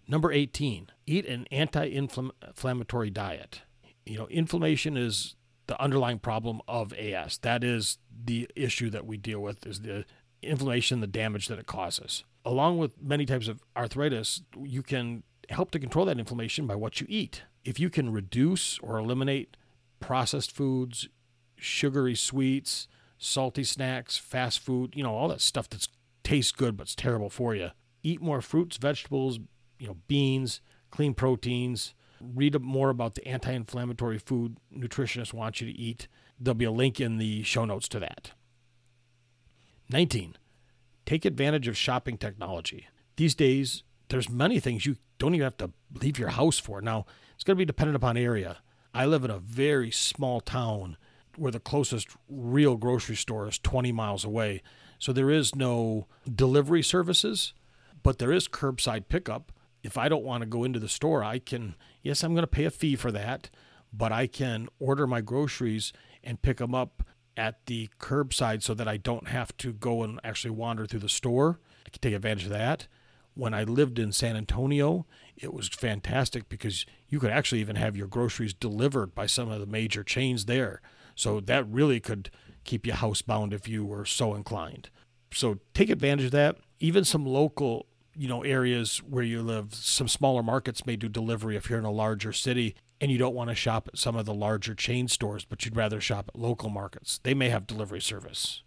Number 0.08 0.32
18, 0.32 0.92
eat 1.08 1.26
an 1.26 1.48
anti 1.52 1.86
inflammatory 1.86 3.10
diet. 3.10 3.62
You 4.06 4.20
know, 4.20 4.28
inflammation 4.28 4.98
is 4.98 5.36
the 5.68 5.82
underlying 5.82 6.20
problem 6.20 6.62
of 6.68 6.94
AS. 6.94 7.40
That 7.40 7.64
is 7.64 7.98
the 8.24 8.48
issue 8.56 8.90
that 8.92 9.06
we 9.06 9.18
deal 9.18 9.40
with 9.40 9.66
is 9.66 9.82
the 9.82 10.06
inflammation, 10.44 11.02
the 11.02 11.08
damage 11.08 11.48
that 11.48 11.60
it 11.60 11.66
causes. 11.66 12.24
Along 12.44 12.78
with 12.78 13.02
many 13.02 13.26
types 13.26 13.48
of 13.48 13.64
arthritis, 13.76 14.44
you 14.62 14.84
can 14.84 15.24
help 15.50 15.72
to 15.72 15.80
control 15.80 16.06
that 16.06 16.20
inflammation 16.20 16.68
by 16.68 16.76
what 16.76 17.02
you 17.02 17.08
eat. 17.10 17.44
If 17.64 17.80
you 17.80 17.90
can 17.90 18.12
reduce 18.12 18.78
or 18.80 18.98
eliminate 18.98 19.58
processed 20.00 20.52
foods, 20.52 21.10
sugary 21.58 22.16
sweets, 22.16 22.88
salty 23.18 23.64
snacks, 23.64 24.18
fast 24.18 24.60
food, 24.60 24.94
you 24.96 25.04
know, 25.04 25.16
all 25.16 25.28
that 25.28 25.42
stuff 25.42 25.70
that 25.70 25.88
tastes 26.24 26.52
good 26.52 26.78
but's 26.78 26.96
terrible 26.96 27.30
for 27.30 27.56
you. 27.56 27.70
Eat 28.04 28.22
more 28.22 28.42
fruits, 28.42 28.78
vegetables, 28.78 29.40
you 29.80 29.88
know, 29.88 29.98
beans, 30.08 30.62
clean 30.92 31.14
proteins. 31.14 31.94
Read 32.22 32.60
more 32.62 32.90
about 32.90 33.16
the 33.16 33.28
anti 33.28 33.52
inflammatory 33.52 34.18
food 34.18 34.58
nutritionists 34.76 35.34
want 35.34 35.62
you 35.62 35.68
to 35.68 35.78
eat. 35.78 36.08
There'll 36.40 36.56
be 36.56 36.66
a 36.66 36.72
link 36.72 37.00
in 37.00 37.18
the 37.18 37.44
show 37.44 37.66
notes 37.66 37.88
to 37.90 38.00
that. 38.00 38.32
19. 39.90 40.38
Take 41.06 41.26
advantage 41.26 41.68
of 41.68 41.78
shopping 41.78 42.18
technology. 42.18 42.88
These 43.18 43.36
days, 43.36 43.84
there's 44.10 44.30
many 44.30 44.60
things 44.60 44.86
you 44.86 44.98
don't 45.20 45.36
even 45.36 45.44
have 45.44 45.58
to 45.58 45.72
leave 45.94 46.18
your 46.18 46.30
house 46.30 46.58
for. 46.58 46.82
Now, 46.82 47.06
it's 47.36 47.44
going 47.44 47.56
to 47.56 47.60
be 47.60 47.66
dependent 47.66 47.96
upon 47.96 48.18
area. 48.18 48.58
I 48.94 49.06
live 49.06 49.24
in 49.24 49.32
a 49.32 49.40
very 49.40 49.92
small 49.92 50.42
town 50.42 50.98
where 51.38 51.52
the 51.52 51.60
closest 51.60 52.10
real 52.30 52.76
grocery 52.76 53.16
store 53.16 53.48
is 53.48 53.60
20 53.60 53.92
miles 53.92 54.24
away. 54.24 54.62
So 55.00 55.12
there 55.12 55.30
is 55.30 55.56
no 55.56 56.08
delivery 56.34 56.84
services, 56.84 57.54
but 58.04 58.20
there 58.20 58.32
is 58.32 58.48
curbside 58.48 59.08
pickup. 59.10 59.52
If 59.84 59.98
I 59.98 60.10
don't 60.10 60.24
want 60.24 60.42
to 60.42 60.48
go 60.48 60.64
into 60.64 60.80
the 60.80 60.90
store, 60.90 61.24
I 61.24 61.40
can, 61.40 61.76
yes, 62.02 62.24
I'm 62.24 62.34
going 62.34 62.44
to 62.44 62.48
pay 62.48 62.66
a 62.66 62.72
fee 62.72 62.96
for 62.96 63.12
that, 63.12 63.50
but 63.94 64.12
I 64.12 64.28
can 64.28 64.68
order 64.80 65.06
my 65.06 65.22
groceries 65.22 65.94
and 66.24 66.42
pick 66.42 66.58
them 66.58 66.74
up 66.74 67.04
at 67.38 67.66
the 67.66 67.90
curbside 68.00 68.64
so 68.64 68.74
that 68.74 68.88
I 68.88 68.98
don't 68.98 69.28
have 69.28 69.56
to 69.58 69.74
go 69.74 70.04
and 70.04 70.20
actually 70.24 70.52
wander 70.52 70.86
through 70.86 71.02
the 71.02 71.10
store. 71.10 71.60
I 71.86 71.90
can 71.90 72.02
take 72.02 72.14
advantage 72.14 72.46
of 72.46 72.52
that. 72.52 72.88
When 73.34 73.54
I 73.54 73.64
lived 73.64 74.00
in 74.00 74.14
San 74.14 74.38
Antonio, 74.38 75.06
it 75.36 75.54
was 75.54 75.68
fantastic 75.68 76.48
because 76.48 76.86
you 77.10 77.20
could 77.20 77.32
actually 77.32 77.60
even 77.60 77.76
have 77.76 77.98
your 77.98 78.08
groceries 78.08 78.54
delivered 78.54 79.14
by 79.14 79.26
some 79.26 79.52
of 79.52 79.60
the 79.60 79.66
major 79.66 80.04
chains 80.04 80.46
there. 80.46 80.82
So 81.16 81.40
that 81.40 81.68
really 81.68 82.00
could 82.00 82.30
keep 82.66 82.86
you 82.86 82.94
housebound 82.94 83.54
if 83.54 83.68
you 83.68 83.86
were 83.86 84.06
so 84.06 84.36
inclined. 84.36 84.90
So 85.32 85.60
take 85.74 85.90
advantage 85.90 86.28
of 86.28 86.32
that. 86.32 86.58
Even 86.80 87.06
some 87.06 87.26
local, 87.26 87.88
you 88.14 88.28
know, 88.28 88.44
areas 88.44 88.98
where 88.98 89.24
you 89.24 89.42
live, 89.42 89.74
some 89.74 90.08
smaller 90.08 90.44
markets 90.44 90.86
may 90.86 90.96
do 90.96 91.08
delivery 91.08 91.56
if 91.56 91.70
you're 91.70 91.80
in 91.80 91.86
a 91.86 91.92
larger 91.92 92.34
city 92.34 92.76
and 93.00 93.12
you 93.12 93.18
don't 93.18 93.36
want 93.36 93.50
to 93.50 93.56
shop 93.56 93.88
at 93.88 93.98
some 93.98 94.16
of 94.16 94.26
the 94.26 94.34
larger 94.34 94.74
chain 94.74 95.08
stores, 95.08 95.46
but 95.46 95.64
you'd 95.66 95.76
rather 95.76 96.00
shop 96.00 96.30
at 96.34 96.40
local 96.40 96.70
markets. 96.70 97.20
They 97.24 97.34
may 97.34 97.50
have 97.50 97.68
delivery 97.68 98.02
service. 98.02 98.64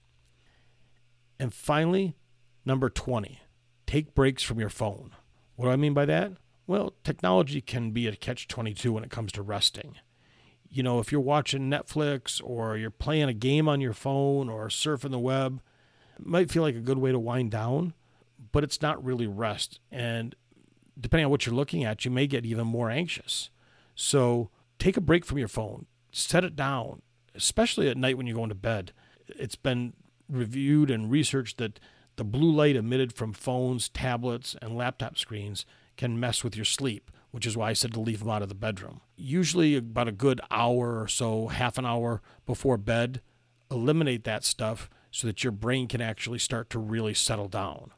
And 1.38 1.52
finally, 1.52 2.16
number 2.64 2.90
20, 2.90 3.40
take 3.86 4.14
breaks 4.14 4.42
from 4.42 4.60
your 4.60 4.68
phone. 4.68 5.12
What 5.56 5.66
do 5.66 5.70
I 5.70 5.76
mean 5.76 5.94
by 5.94 6.04
that? 6.06 6.32
Well, 6.66 6.94
technology 7.04 7.60
can 7.60 7.92
be 7.92 8.06
a 8.06 8.16
catch 8.16 8.48
22 8.48 8.92
when 8.92 9.04
it 9.04 9.10
comes 9.10 9.32
to 9.32 9.42
resting 9.42 9.96
you 10.70 10.82
know, 10.82 10.98
if 10.98 11.10
you're 11.10 11.20
watching 11.20 11.70
Netflix 11.70 12.40
or 12.44 12.76
you're 12.76 12.90
playing 12.90 13.28
a 13.28 13.34
game 13.34 13.68
on 13.68 13.80
your 13.80 13.92
phone 13.92 14.48
or 14.48 14.68
surfing 14.68 15.10
the 15.10 15.18
web, 15.18 15.60
it 16.18 16.26
might 16.26 16.50
feel 16.50 16.62
like 16.62 16.74
a 16.74 16.80
good 16.80 16.98
way 16.98 17.12
to 17.12 17.18
wind 17.18 17.50
down, 17.50 17.94
but 18.52 18.64
it's 18.64 18.82
not 18.82 19.02
really 19.04 19.26
rest. 19.26 19.80
And 19.90 20.34
depending 21.00 21.26
on 21.26 21.30
what 21.30 21.46
you're 21.46 21.54
looking 21.54 21.84
at, 21.84 22.04
you 22.04 22.10
may 22.10 22.26
get 22.26 22.44
even 22.44 22.66
more 22.66 22.90
anxious. 22.90 23.50
So 23.94 24.50
take 24.78 24.96
a 24.96 25.02
break 25.02 25.24
from 25.24 25.38
your 25.38 25.48
phone, 25.48 25.86
set 26.12 26.44
it 26.44 26.56
down, 26.56 27.02
especially 27.34 27.88
at 27.88 27.96
night 27.96 28.16
when 28.16 28.26
you're 28.26 28.36
going 28.36 28.48
to 28.48 28.54
bed. 28.54 28.92
It's 29.26 29.56
been 29.56 29.94
reviewed 30.28 30.90
and 30.90 31.10
researched 31.10 31.58
that 31.58 31.80
the 32.16 32.24
blue 32.24 32.50
light 32.50 32.76
emitted 32.76 33.12
from 33.12 33.32
phones, 33.32 33.88
tablets, 33.88 34.56
and 34.60 34.76
laptop 34.76 35.16
screens 35.16 35.64
can 35.96 36.18
mess 36.18 36.42
with 36.42 36.56
your 36.56 36.64
sleep, 36.64 37.10
which 37.30 37.46
is 37.46 37.56
why 37.56 37.70
I 37.70 37.74
said 37.74 37.92
to 37.94 38.00
leave 38.00 38.20
them 38.20 38.30
out 38.30 38.42
of 38.42 38.48
the 38.48 38.54
bedroom. 38.54 39.00
Usually, 39.16 39.76
about 39.76 40.08
a 40.08 40.12
good 40.12 40.40
hour 40.50 41.00
or 41.00 41.08
so, 41.08 41.48
half 41.48 41.78
an 41.78 41.86
hour 41.86 42.22
before 42.46 42.76
bed, 42.76 43.20
eliminate 43.70 44.24
that 44.24 44.44
stuff 44.44 44.88
so 45.10 45.26
that 45.26 45.42
your 45.42 45.52
brain 45.52 45.88
can 45.88 46.00
actually 46.00 46.38
start 46.38 46.70
to 46.70 46.78
really 46.78 47.14
settle 47.14 47.48
down. 47.48 47.92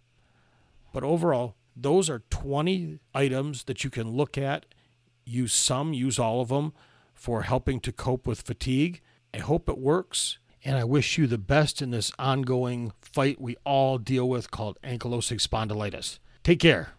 But 0.92 1.04
overall, 1.04 1.54
those 1.76 2.10
are 2.10 2.22
20 2.30 2.98
items 3.14 3.64
that 3.64 3.84
you 3.84 3.90
can 3.90 4.10
look 4.10 4.36
at, 4.36 4.66
use 5.24 5.52
some, 5.52 5.92
use 5.92 6.18
all 6.18 6.40
of 6.40 6.48
them 6.48 6.72
for 7.14 7.42
helping 7.42 7.80
to 7.80 7.92
cope 7.92 8.26
with 8.26 8.42
fatigue. 8.42 9.00
I 9.32 9.38
hope 9.38 9.68
it 9.68 9.78
works, 9.78 10.38
and 10.64 10.76
I 10.76 10.84
wish 10.84 11.16
you 11.16 11.26
the 11.26 11.38
best 11.38 11.80
in 11.80 11.90
this 11.90 12.12
ongoing 12.18 12.92
fight 13.00 13.40
we 13.40 13.56
all 13.64 13.98
deal 13.98 14.28
with 14.28 14.50
called 14.50 14.78
ankylosing 14.82 15.40
spondylitis. 15.40 16.18
Take 16.42 16.60
care. 16.60 16.94